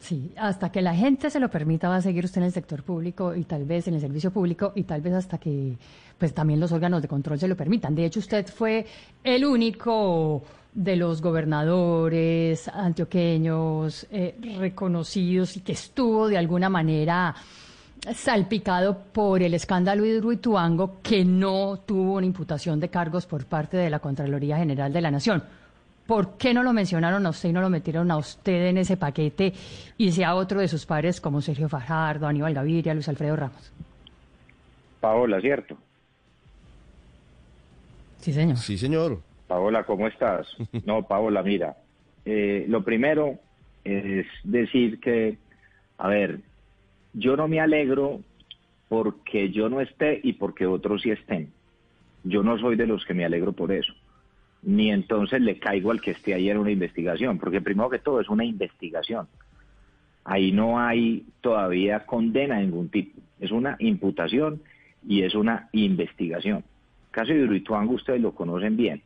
Sí, 0.01 0.33
hasta 0.37 0.71
que 0.71 0.83
la 0.83 0.95
gente 0.95 1.31
se 1.31 1.41
lo 1.41 1.51
permita 1.51 1.89
va 1.89 1.97
a 1.97 2.03
seguir 2.03 2.25
usted 2.25 2.43
en 2.43 2.47
el 2.47 2.53
sector 2.53 2.83
público 2.83 3.35
y 3.35 3.45
tal 3.45 3.65
vez 3.65 3.89
en 3.89 3.95
el 3.95 4.01
servicio 4.01 4.31
público 4.31 4.73
y 4.75 4.85
tal 4.85 5.01
vez 5.01 5.15
hasta 5.15 5.39
que 5.39 5.79
pues 6.19 6.35
también 6.35 6.61
los 6.61 6.73
órganos 6.73 7.01
de 7.01 7.09
control 7.09 7.39
se 7.39 7.49
lo 7.49 7.57
permitan. 7.57 7.95
De 7.95 8.05
hecho, 8.05 8.21
usted 8.21 8.47
fue 8.49 8.85
el 9.25 9.47
único 9.47 10.43
de 10.75 10.97
los 10.97 11.23
gobernadores 11.23 12.69
antioqueños 12.69 14.07
eh, 14.11 14.37
reconocidos 14.59 15.57
y 15.57 15.61
que 15.61 15.73
estuvo 15.73 16.29
de 16.29 16.37
alguna 16.37 16.69
manera 16.69 17.35
salpicado 18.15 19.05
por 19.13 19.43
el 19.43 19.55
escándalo 19.55 20.05
Hidroituango 20.05 21.01
que 21.03 21.25
no 21.25 21.81
tuvo 21.85 22.15
una 22.15 22.27
imputación 22.27 22.79
de 22.79 22.91
cargos 22.91 23.27
por 23.27 23.47
parte 23.47 23.77
de 23.77 23.91
la 23.91 23.99
Contraloría 24.01 24.59
General 24.59 24.93
de 24.93 25.01
la 25.01 25.11
Nación. 25.11 25.43
¿Por 26.09 26.39
qué 26.39 26.55
no 26.55 26.63
lo 26.63 26.73
mencionaron 26.73 27.27
a 27.27 27.29
usted 27.29 27.51
y 27.51 27.53
no 27.53 27.61
lo 27.61 27.69
metieron 27.69 28.11
a 28.11 28.17
usted 28.17 28.69
en 28.69 28.79
ese 28.79 28.97
paquete 28.97 29.53
y 29.99 30.11
sea 30.11 30.37
otro 30.37 30.59
de 30.59 30.67
sus 30.67 30.87
padres 30.87 31.21
como 31.21 31.43
Sergio 31.43 31.69
Fajardo, 31.69 32.27
Aníbal 32.27 32.55
Gaviria, 32.55 32.95
Luis 32.95 33.11
Alfredo 33.11 33.37
Ramos? 33.37 33.71
Paola, 35.01 35.39
¿cierto? 35.43 35.77
Sí, 38.21 38.33
señor. 38.33 38.57
Sí, 38.57 38.79
señor. 38.79 39.21
Paola, 39.49 39.85
¿cómo 39.85 40.09
estás? 40.09 40.47
No, 40.87 41.03
Paola, 41.03 41.43
mira, 41.43 41.77
eh, 42.25 42.65
lo 42.69 42.83
primero 42.83 43.35
es 43.85 44.27
decir 44.45 45.01
que, 45.01 45.37
a 45.99 46.09
ver, 46.09 46.41
yo 47.13 47.37
no 47.37 47.49
me 47.49 47.61
alegro 47.61 48.23
porque 48.89 49.51
yo 49.51 49.69
no 49.69 49.83
esté 49.83 50.21
y 50.23 50.33
porque 50.33 50.65
otros 50.65 51.03
sí 51.03 51.11
estén. 51.11 51.53
Yo 52.25 52.43
no 52.43 52.59
soy 52.59 52.77
de 52.77 52.87
los 52.87 53.05
que 53.05 53.13
me 53.13 53.27
alegro 53.27 53.53
por 53.53 53.73
eso 53.73 53.93
ni 54.63 54.91
entonces 54.91 55.41
le 55.41 55.59
caigo 55.59 55.91
al 55.91 56.01
que 56.01 56.13
esté 56.13 56.35
ahí 56.35 56.51
en 56.51 56.59
una 56.59 56.71
investigación, 56.71 57.39
porque 57.39 57.61
primero 57.61 57.91
que 57.91 57.99
todo 57.99 58.21
es 58.21 58.29
una 58.29 58.45
investigación. 58.45 59.29
Ahí 60.25 60.53
no 60.53 60.81
hay 60.81 61.25
todavía 61.41 62.05
condena 62.05 62.57
de 62.57 62.65
ningún 62.65 62.89
tipo, 62.89 63.21
es 63.41 63.51
una 63.51 63.77
imputación 63.79 64.61
y 65.07 65.23
es 65.23 65.35
una 65.35 65.69
investigación. 65.73 66.65
Caso 67.11 67.33
de 67.33 67.45
Uruituango 67.45 67.95
ustedes 67.95 68.21
lo 68.21 68.35
conocen 68.35 68.77
bien. 68.77 69.03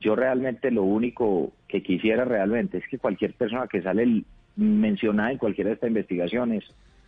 Yo 0.00 0.14
realmente 0.14 0.70
lo 0.70 0.84
único 0.84 1.52
que 1.66 1.82
quisiera 1.82 2.24
realmente 2.24 2.78
es 2.78 2.88
que 2.88 2.98
cualquier 2.98 3.34
persona 3.34 3.66
que 3.66 3.82
sale 3.82 4.22
mencionada 4.56 5.32
en 5.32 5.38
cualquiera 5.38 5.68
de 5.68 5.74
estas 5.74 5.88
investigaciones 5.88 6.64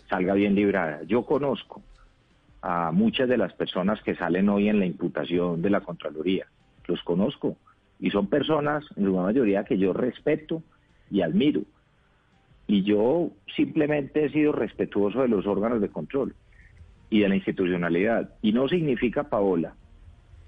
salga 0.08 0.34
bien 0.34 0.54
librada. 0.54 1.02
Yo 1.04 1.24
conozco 1.24 1.82
a 2.62 2.90
muchas 2.92 3.28
de 3.28 3.38
las 3.38 3.54
personas 3.54 4.02
que 4.02 4.16
salen 4.16 4.48
hoy 4.48 4.68
en 4.68 4.80
la 4.80 4.86
imputación 4.86 5.62
de 5.62 5.70
la 5.70 5.80
Contraloría 5.80 6.46
los 6.90 7.02
conozco 7.02 7.56
y 7.98 8.10
son 8.10 8.26
personas, 8.28 8.84
en 8.96 9.04
su 9.04 9.12
mayoría, 9.14 9.64
que 9.64 9.78
yo 9.78 9.92
respeto 9.92 10.62
y 11.10 11.22
admiro. 11.22 11.62
Y 12.66 12.82
yo 12.82 13.30
simplemente 13.56 14.24
he 14.24 14.30
sido 14.30 14.52
respetuoso 14.52 15.22
de 15.22 15.28
los 15.28 15.46
órganos 15.46 15.80
de 15.80 15.88
control 15.88 16.34
y 17.10 17.20
de 17.20 17.28
la 17.28 17.36
institucionalidad. 17.36 18.30
Y 18.42 18.52
no 18.52 18.68
significa, 18.68 19.24
Paola, 19.24 19.74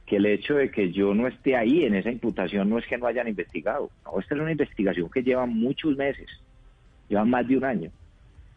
que 0.06 0.16
el 0.16 0.26
hecho 0.26 0.54
de 0.54 0.70
que 0.70 0.92
yo 0.92 1.14
no 1.14 1.26
esté 1.26 1.56
ahí 1.56 1.84
en 1.84 1.94
esa 1.94 2.10
imputación 2.10 2.70
no 2.70 2.78
es 2.78 2.86
que 2.86 2.98
no 2.98 3.06
hayan 3.06 3.28
investigado. 3.28 3.90
No, 4.04 4.20
esta 4.20 4.34
es 4.34 4.40
una 4.40 4.52
investigación 4.52 5.10
que 5.10 5.22
lleva 5.22 5.46
muchos 5.46 5.96
meses, 5.96 6.28
lleva 7.08 7.24
más 7.24 7.46
de 7.48 7.56
un 7.56 7.64
año. 7.64 7.90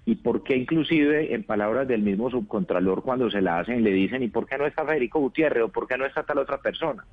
¿Y 0.06 0.16
por 0.16 0.44
qué 0.44 0.56
inclusive, 0.56 1.34
en 1.34 1.44
palabras 1.44 1.88
del 1.88 2.04
mismo 2.04 2.30
subcontralor, 2.30 3.02
cuando 3.02 3.32
se 3.32 3.42
la 3.42 3.60
hacen, 3.60 3.84
le 3.84 3.92
dicen, 3.92 4.22
¿y 4.22 4.28
por 4.28 4.46
qué 4.46 4.58
no 4.58 4.68
está 4.68 4.86
Federico 4.86 5.20
Gutiérrez 5.20 5.64
o 5.64 5.70
por 5.70 5.88
qué 5.88 5.98
no 5.98 6.06
está 6.06 6.24
tal 6.24 6.38
otra 6.38 6.60
persona? 6.60 7.04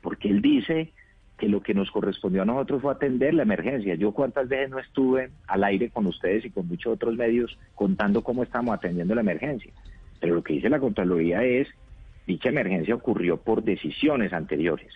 Porque 0.00 0.28
él 0.28 0.42
dice 0.42 0.92
que 1.40 1.48
lo 1.48 1.62
que 1.62 1.74
nos 1.74 1.90
correspondió 1.90 2.42
a 2.42 2.44
nosotros 2.44 2.82
fue 2.82 2.92
atender 2.92 3.32
la 3.32 3.42
emergencia. 3.42 3.94
Yo 3.94 4.12
cuántas 4.12 4.48
veces 4.48 4.70
no 4.70 4.78
estuve 4.78 5.30
al 5.46 5.64
aire 5.64 5.88
con 5.88 6.06
ustedes 6.06 6.44
y 6.44 6.50
con 6.50 6.68
muchos 6.68 6.92
otros 6.92 7.16
medios 7.16 7.58
contando 7.74 8.22
cómo 8.22 8.42
estamos 8.42 8.74
atendiendo 8.74 9.14
la 9.14 9.22
emergencia. 9.22 9.72
Pero 10.20 10.34
lo 10.34 10.44
que 10.44 10.52
dice 10.52 10.68
la 10.68 10.78
Contraloría 10.78 11.42
es, 11.42 11.66
dicha 12.26 12.50
emergencia 12.50 12.94
ocurrió 12.94 13.38
por 13.38 13.64
decisiones 13.64 14.34
anteriores. 14.34 14.92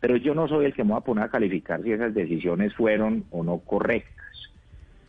Pero 0.00 0.16
yo 0.16 0.34
no 0.34 0.46
soy 0.46 0.66
el 0.66 0.74
que 0.74 0.84
me 0.84 0.92
va 0.92 0.98
a 0.98 1.04
poner 1.04 1.24
a 1.24 1.30
calificar 1.30 1.82
si 1.82 1.90
esas 1.90 2.14
decisiones 2.14 2.72
fueron 2.74 3.24
o 3.30 3.42
no 3.42 3.58
correctas. 3.58 4.14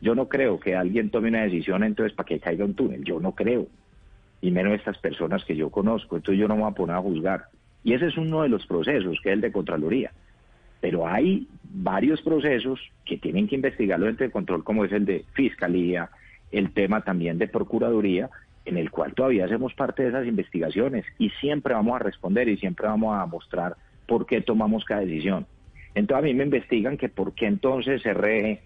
Yo 0.01 0.15
no 0.15 0.27
creo 0.27 0.59
que 0.59 0.75
alguien 0.75 1.11
tome 1.11 1.29
una 1.29 1.43
decisión 1.43 1.83
entonces 1.83 2.15
para 2.15 2.25
que 2.25 2.39
caiga 2.39 2.65
un 2.65 2.73
túnel. 2.73 3.03
Yo 3.03 3.19
no 3.19 3.33
creo. 3.33 3.67
Y 4.41 4.49
menos 4.49 4.73
estas 4.73 4.97
personas 4.97 5.45
que 5.45 5.55
yo 5.55 5.69
conozco. 5.69 6.15
Entonces 6.15 6.39
yo 6.39 6.47
no 6.47 6.55
me 6.55 6.63
voy 6.63 6.71
a 6.71 6.75
poner 6.75 6.95
a 6.95 7.01
juzgar. 7.01 7.45
Y 7.83 7.93
ese 7.93 8.07
es 8.07 8.17
uno 8.17 8.41
de 8.41 8.49
los 8.49 8.65
procesos, 8.65 9.17
que 9.21 9.29
es 9.29 9.33
el 9.33 9.41
de 9.41 9.51
Contraloría. 9.51 10.11
Pero 10.81 11.07
hay 11.07 11.47
varios 11.63 12.21
procesos 12.21 12.79
que 13.05 13.17
tienen 13.17 13.47
que 13.47 13.55
investigar 13.55 13.99
los 13.99 14.09
entes 14.09 14.27
de 14.27 14.31
control, 14.31 14.63
como 14.63 14.85
es 14.85 14.91
el 14.91 15.05
de 15.05 15.25
Fiscalía, 15.33 16.09
el 16.51 16.71
tema 16.71 17.01
también 17.01 17.37
de 17.37 17.47
Procuraduría, 17.47 18.29
en 18.65 18.77
el 18.77 18.91
cual 18.91 19.13
todavía 19.13 19.45
hacemos 19.45 19.73
parte 19.73 20.03
de 20.03 20.09
esas 20.09 20.27
investigaciones 20.27 21.05
y 21.17 21.29
siempre 21.41 21.73
vamos 21.73 21.95
a 21.95 22.03
responder 22.03 22.47
y 22.49 22.57
siempre 22.57 22.87
vamos 22.87 23.17
a 23.17 23.25
mostrar 23.25 23.75
por 24.07 24.25
qué 24.25 24.41
tomamos 24.41 24.85
cada 24.85 25.01
decisión. 25.01 25.45
Entonces 25.95 26.23
a 26.23 26.27
mí 26.27 26.33
me 26.33 26.43
investigan 26.43 26.97
que 26.97 27.09
por 27.09 27.33
qué 27.33 27.47
entonces 27.47 28.01
cerré 28.01 28.61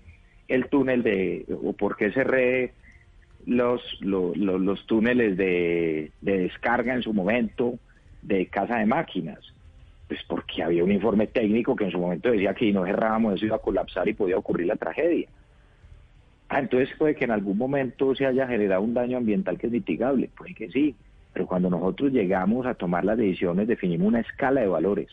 el 0.48 0.68
túnel 0.68 1.04
de, 1.04 1.46
o 1.64 1.74
por 1.74 1.96
qué 1.96 2.12
cerré 2.12 2.74
los, 3.46 3.82
los, 4.02 4.36
los, 4.38 4.86
túneles 4.86 5.38
de 5.38 6.12
descarga 6.22 6.94
en 6.94 7.02
su 7.02 7.14
momento, 7.14 7.80
de 8.24 8.48
casa 8.48 8.78
de 8.78 8.86
máquinas. 8.86 9.40
Pues 10.08 10.20
porque 10.28 10.64
había 10.64 10.84
un 10.84 10.92
informe 10.92 11.28
técnico 11.28 11.76
que 11.76 11.86
en 11.86 11.92
su 11.92 12.00
momento 12.00 12.32
decía 12.32 12.54
que 12.54 12.66
si 12.66 12.72
no 12.74 12.86
cerrábamos 12.86 13.36
eso 13.36 13.46
iba 13.46 13.56
a 13.56 13.60
colapsar 13.60 14.08
y 14.08 14.14
podía 14.14 14.38
ocurrir 14.38 14.68
la 14.68 14.76
tragedia. 14.76 15.28
Ah, 16.50 16.60
entonces 16.60 16.90
puede 16.98 17.16
que 17.16 17.26
en 17.26 17.32
algún 17.32 17.58
momento 17.58 18.14
se 18.16 18.26
haya 18.26 18.48
generado 18.48 18.82
un 18.82 18.94
daño 18.94 19.18
ambiental 19.18 19.58
que 19.58 19.68
es 19.68 19.74
mitigable, 19.74 20.30
puede 20.38 20.54
que 20.54 20.70
sí, 20.70 20.96
pero 21.34 21.48
cuando 21.48 21.70
nosotros 21.70 22.12
llegamos 22.12 22.66
a 22.66 22.76
tomar 22.76 23.06
las 23.06 23.18
decisiones 23.18 23.68
definimos 23.68 24.08
una 24.08 24.20
escala 24.20 24.62
de 24.62 24.68
valores 24.68 25.10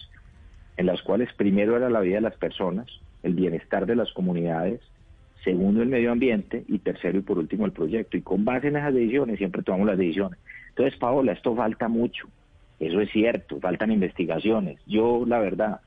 en 0.77 0.87
las 0.87 1.01
cuales 1.03 1.33
primero 1.35 1.77
era 1.77 1.89
la 1.89 2.01
vida 2.01 2.17
de 2.17 2.23
las 2.23 2.37
personas, 2.37 2.87
el 3.23 3.35
bienestar 3.35 3.87
de 3.87 3.97
las 3.97 4.13
comunidades, 4.13 4.81
segundo 5.45 5.83
el 5.83 5.89
medio 5.89 6.13
ambiente 6.13 6.65
y 6.69 6.79
tercero 6.79 7.19
y 7.19 7.23
por 7.23 7.39
último 7.39 7.65
el 7.65 7.73
proyecto. 7.73 8.17
Y 8.17 8.23
con 8.23 8.45
base 8.45 8.69
en 8.69 8.77
esas 8.77 8.95
decisiones 8.95 9.39
siempre 9.39 9.63
tomamos 9.63 9.87
las 9.87 9.99
decisiones. 9.99 10.39
Entonces, 10.71 10.99
Paola, 10.99 11.33
esto 11.33 11.55
falta 11.55 11.89
mucho 11.89 12.29
Eso 12.81 13.01
es 13.01 13.11
cierto, 13.11 13.61
faltan 13.61 13.93
investigaciones. 13.93 14.81
Yo, 14.87 15.25
la 15.27 15.39
verdad, 15.39 15.81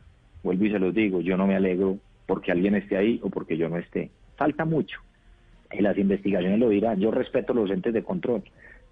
vuelvo 0.44 0.66
y 0.66 0.72
se 0.72 0.80
los 0.80 0.94
digo, 0.94 1.22
yo 1.22 1.36
no 1.36 1.48
me 1.48 1.56
alegro 1.56 1.98
porque 2.28 2.52
alguien 2.52 2.76
esté 2.76 2.98
ahí 2.98 3.20
o 3.24 3.30
porque 3.30 3.58
yo 3.58 3.68
no 3.68 3.78
esté. 3.78 4.12
Falta 4.38 4.64
mucho. 4.64 5.00
Y 5.72 5.82
las 5.82 5.98
investigaciones 5.98 6.60
lo 6.60 6.70
dirán. 6.70 7.00
Yo 7.00 7.10
respeto 7.10 7.54
los 7.54 7.72
entes 7.72 7.94
de 7.94 8.04
control. 8.04 8.44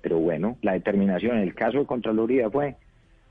Pero 0.02 0.18
bueno, 0.18 0.58
la 0.64 0.74
determinación 0.74 1.38
en 1.38 1.44
el 1.44 1.54
caso 1.54 1.78
de 1.78 1.86
Contraloría 1.86 2.50
fue 2.50 2.76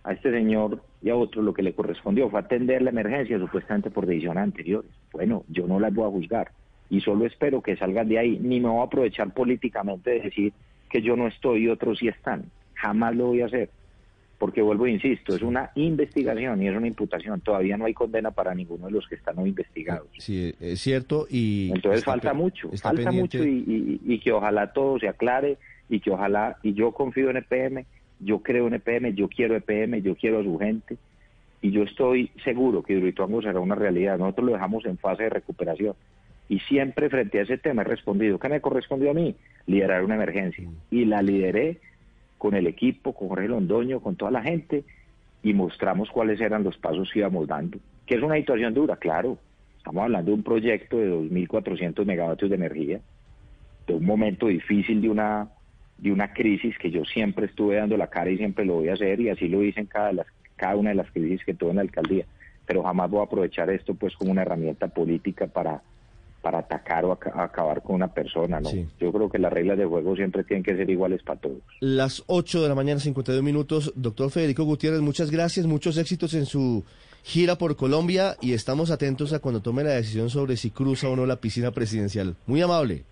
a 0.04 0.12
este 0.12 0.30
señor 0.30 0.80
y 1.02 1.11
a 1.11 1.16
otro 1.16 1.42
lo 1.42 1.52
que 1.52 1.62
le 1.62 1.74
correspondió 1.74 2.30
fue 2.30 2.38
atender 2.38 2.80
la 2.80 2.90
emergencia 2.90 3.38
supuestamente 3.40 3.90
por 3.90 4.06
decisiones 4.06 4.44
anteriores. 4.44 4.90
Bueno, 5.12 5.44
yo 5.48 5.66
no 5.66 5.80
las 5.80 5.92
voy 5.92 6.06
a 6.06 6.11
juzgar 6.11 6.52
y 6.88 7.00
solo 7.00 7.26
espero 7.26 7.61
que 7.61 7.76
salgan 7.76 8.09
de 8.09 8.18
ahí. 8.18 8.38
Ni 8.40 8.61
me 8.61 8.68
voy 8.68 8.80
a 8.80 8.85
aprovechar 8.85 9.33
políticamente 9.35 10.11
de 10.11 10.20
decir 10.20 10.52
que 10.88 11.02
yo 11.02 11.16
no 11.16 11.26
estoy 11.26 11.64
y 11.64 11.68
otros 11.68 11.98
sí 11.98 12.06
están. 12.06 12.44
Jamás 12.74 13.16
lo 13.16 13.26
voy 13.26 13.42
a 13.42 13.46
hacer. 13.46 13.68
Porque 14.40 14.62
vuelvo 14.62 14.87
e 14.87 14.92
insisto, 14.92 15.37
es 15.37 15.42
una 15.42 15.70
investigación 15.74 16.62
y 16.62 16.68
es 16.68 16.74
una 16.74 16.87
imputación. 16.87 17.42
Todavía 17.42 17.76
no 17.76 17.85
hay 17.85 17.92
condena 17.92 18.31
para 18.31 18.55
ninguno 18.55 18.87
de 18.87 18.92
los 18.92 19.07
que 19.07 19.16
están 19.16 19.38
hoy 19.38 19.50
investigados. 19.50 20.09
Sí, 20.16 20.55
es 20.59 20.81
cierto. 20.81 21.26
y 21.29 21.70
Entonces 21.74 22.03
falta 22.03 22.33
mucho, 22.33 22.70
falta 22.81 23.12
mucho 23.12 23.44
y, 23.44 24.00
y 24.03 24.18
que 24.18 24.33
ojalá 24.33 24.72
todo 24.72 24.98
se 24.98 25.09
aclare 25.09 25.59
y 25.90 26.00
que 26.00 26.11
ojalá, 26.11 26.57
y 26.62 26.72
yo 26.72 26.92
confío 26.92 27.29
en 27.29 27.37
EPM, 27.37 27.85
yo 28.18 28.38
creo 28.38 28.66
en 28.66 28.74
EPM, 28.74 29.14
yo 29.14 29.29
quiero 29.29 29.57
EPM, 29.57 30.00
yo 30.00 30.14
quiero 30.16 30.40
a 30.40 30.42
su 30.42 30.59
gente 30.59 30.96
y 31.61 31.70
yo 31.72 31.83
estoy 31.83 32.31
seguro 32.42 32.83
que 32.83 32.94
Hidroituango 32.94 33.42
será 33.42 33.61
una 33.61 33.74
realidad. 33.74 34.18
Nosotros 34.18 34.46
lo 34.46 34.53
dejamos 34.55 34.87
en 34.87 34.96
fase 34.96 35.24
de 35.24 35.31
recuperación 35.31 35.94
y 36.48 36.61
siempre 36.61 37.11
frente 37.11 37.38
a 37.38 37.42
ese 37.42 37.59
tema 37.59 37.83
he 37.83 37.85
respondido. 37.85 38.38
¿Qué 38.38 38.48
me 38.48 38.61
correspondió 38.61 39.11
a 39.11 39.14
mí? 39.14 39.37
Liderar 39.66 40.05
una 40.05 40.14
emergencia 40.14 40.66
y 40.90 41.05
la 41.05 41.22
lideré 41.22 41.79
con 42.40 42.55
el 42.55 42.66
equipo, 42.66 43.12
con 43.12 43.29
Jorge 43.29 43.48
Londoño, 43.48 44.00
con 44.00 44.16
toda 44.16 44.31
la 44.31 44.42
gente 44.42 44.83
y 45.42 45.53
mostramos 45.53 46.09
cuáles 46.09 46.40
eran 46.40 46.64
los 46.64 46.79
pasos 46.79 47.11
que 47.12 47.18
íbamos 47.18 47.46
dando. 47.46 47.79
Que 48.07 48.14
es 48.14 48.22
una 48.22 48.37
situación 48.37 48.72
dura, 48.72 48.96
claro. 48.96 49.37
Estamos 49.76 50.05
hablando 50.05 50.31
de 50.31 50.37
un 50.38 50.42
proyecto 50.42 50.96
de 50.96 51.11
2.400 51.11 52.03
megavatios 52.07 52.48
de 52.48 52.57
energía, 52.57 53.00
de 53.87 53.94
un 53.94 54.07
momento 54.07 54.46
difícil 54.46 55.03
de 55.03 55.11
una 55.11 55.50
de 55.98 56.11
una 56.11 56.33
crisis 56.33 56.79
que 56.79 56.90
yo 56.90 57.05
siempre 57.05 57.44
estuve 57.44 57.76
dando 57.76 57.98
la 57.98 58.07
cara 58.07 58.31
y 58.31 58.38
siempre 58.38 58.64
lo 58.64 58.76
voy 58.76 58.88
a 58.88 58.94
hacer 58.94 59.20
y 59.20 59.29
así 59.29 59.46
lo 59.48 59.62
hice 59.62 59.81
en 59.81 59.87
cada, 59.87 60.14
las, 60.14 60.26
cada 60.57 60.76
una 60.76 60.88
de 60.88 60.96
las 60.96 61.11
crisis 61.11 61.44
que 61.44 61.53
tuve 61.53 61.70
en 61.70 61.76
la 61.76 61.83
alcaldía. 61.83 62.24
Pero 62.64 62.83
jamás 62.85 63.11
voy 63.11 63.20
a 63.20 63.24
aprovechar 63.24 63.68
esto 63.68 63.92
pues 63.92 64.16
como 64.16 64.31
una 64.31 64.40
herramienta 64.40 64.88
política 64.88 65.46
para, 65.46 65.83
para 66.40 66.61
atacar 66.61 67.05
o 67.05 67.12
acabar 67.12 67.83
con 67.83 67.96
una 67.96 68.09
persona, 68.09 68.61
¿no? 68.61 68.70
Yo 68.98 69.12
creo 69.12 69.29
que 69.29 69.38
las 69.38 69.53
reglas 69.53 69.79
de 69.79 69.85
juego 69.85 70.16
siempre 70.16 70.44
tienen 70.44 70.62
que 70.62 70.76
ser 70.76 70.88
iguales 70.88 71.22
para 71.22 71.40
todos. 71.40 71.59
Las 71.81 72.22
8 72.26 72.62
de 72.62 72.68
la 72.68 72.74
mañana, 72.74 73.00
52 73.00 73.42
minutos. 73.42 73.92
Doctor 73.96 74.31
Federico 74.31 74.64
Gutiérrez, 74.64 75.00
muchas 75.00 75.31
gracias, 75.31 75.66
muchos 75.66 75.96
éxitos 75.98 76.35
en 76.35 76.46
su 76.46 76.85
gira 77.22 77.57
por 77.57 77.76
Colombia 77.76 78.37
y 78.40 78.55
estamos 78.55 78.90
atentos 78.90 79.33
a 79.33 79.40
cuando 79.40 79.61
tome 79.61 79.85
la 79.85 79.90
decisión 79.90 80.31
sobre 80.31 80.57
si 80.57 80.70
cruza 80.70 81.09
o 81.09 81.16
no 81.16 81.26
la 81.26 81.37
piscina 81.37 81.70
presidencial. 81.70 82.37
Muy 82.46 82.62
amable. 82.62 83.05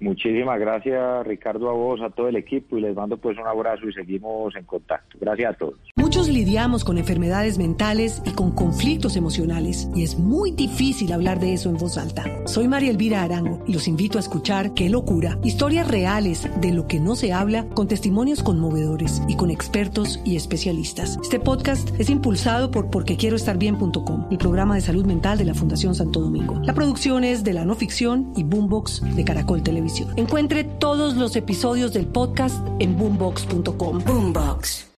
Muchísimas 0.00 0.58
gracias 0.58 1.26
Ricardo 1.26 1.68
a 1.68 1.74
vos, 1.74 2.00
a 2.00 2.08
todo 2.08 2.28
el 2.28 2.36
equipo 2.36 2.78
y 2.78 2.80
les 2.80 2.96
mando 2.96 3.18
pues 3.18 3.36
un 3.36 3.46
abrazo 3.46 3.86
y 3.86 3.92
seguimos 3.92 4.56
en 4.56 4.64
contacto. 4.64 5.18
Gracias 5.20 5.54
a 5.54 5.58
todos. 5.58 5.74
Muchos 5.96 6.28
lidiamos 6.28 6.84
con 6.84 6.96
enfermedades 6.96 7.58
mentales 7.58 8.22
y 8.24 8.30
con 8.30 8.52
conflictos 8.52 9.16
emocionales 9.16 9.90
y 9.94 10.02
es 10.02 10.18
muy 10.18 10.52
difícil 10.52 11.12
hablar 11.12 11.38
de 11.38 11.52
eso 11.52 11.68
en 11.68 11.76
voz 11.76 11.98
alta. 11.98 12.24
Soy 12.46 12.66
María 12.66 12.90
Elvira 12.90 13.22
Arango 13.22 13.62
y 13.66 13.74
los 13.74 13.88
invito 13.88 14.16
a 14.16 14.20
escuchar 14.20 14.72
Qué 14.72 14.88
locura, 14.88 15.38
historias 15.44 15.86
reales 15.86 16.48
de 16.62 16.72
lo 16.72 16.86
que 16.86 16.98
no 16.98 17.14
se 17.14 17.34
habla 17.34 17.68
con 17.68 17.86
testimonios 17.86 18.42
conmovedores 18.42 19.22
y 19.28 19.36
con 19.36 19.50
expertos 19.50 20.18
y 20.24 20.36
especialistas. 20.36 21.18
Este 21.22 21.38
podcast 21.38 21.90
es 22.00 22.08
impulsado 22.08 22.70
por 22.70 22.90
porquequieroestarbien.com, 22.90 24.28
el 24.30 24.38
programa 24.38 24.76
de 24.76 24.80
salud 24.80 25.04
mental 25.04 25.36
de 25.36 25.44
la 25.44 25.54
Fundación 25.54 25.94
Santo 25.94 26.20
Domingo. 26.20 26.58
La 26.62 26.72
producción 26.72 27.22
es 27.22 27.44
de 27.44 27.52
la 27.52 27.66
no 27.66 27.74
ficción 27.74 28.32
y 28.34 28.44
Boombox 28.44 29.14
de 29.14 29.24
Caracol 29.24 29.62
Televisión. 29.62 29.89
Encuentre 30.16 30.64
todos 30.64 31.16
los 31.16 31.36
episodios 31.36 31.92
del 31.92 32.06
podcast 32.06 32.56
en 32.78 32.96
boombox.com. 32.96 34.04
Boombox. 34.04 34.86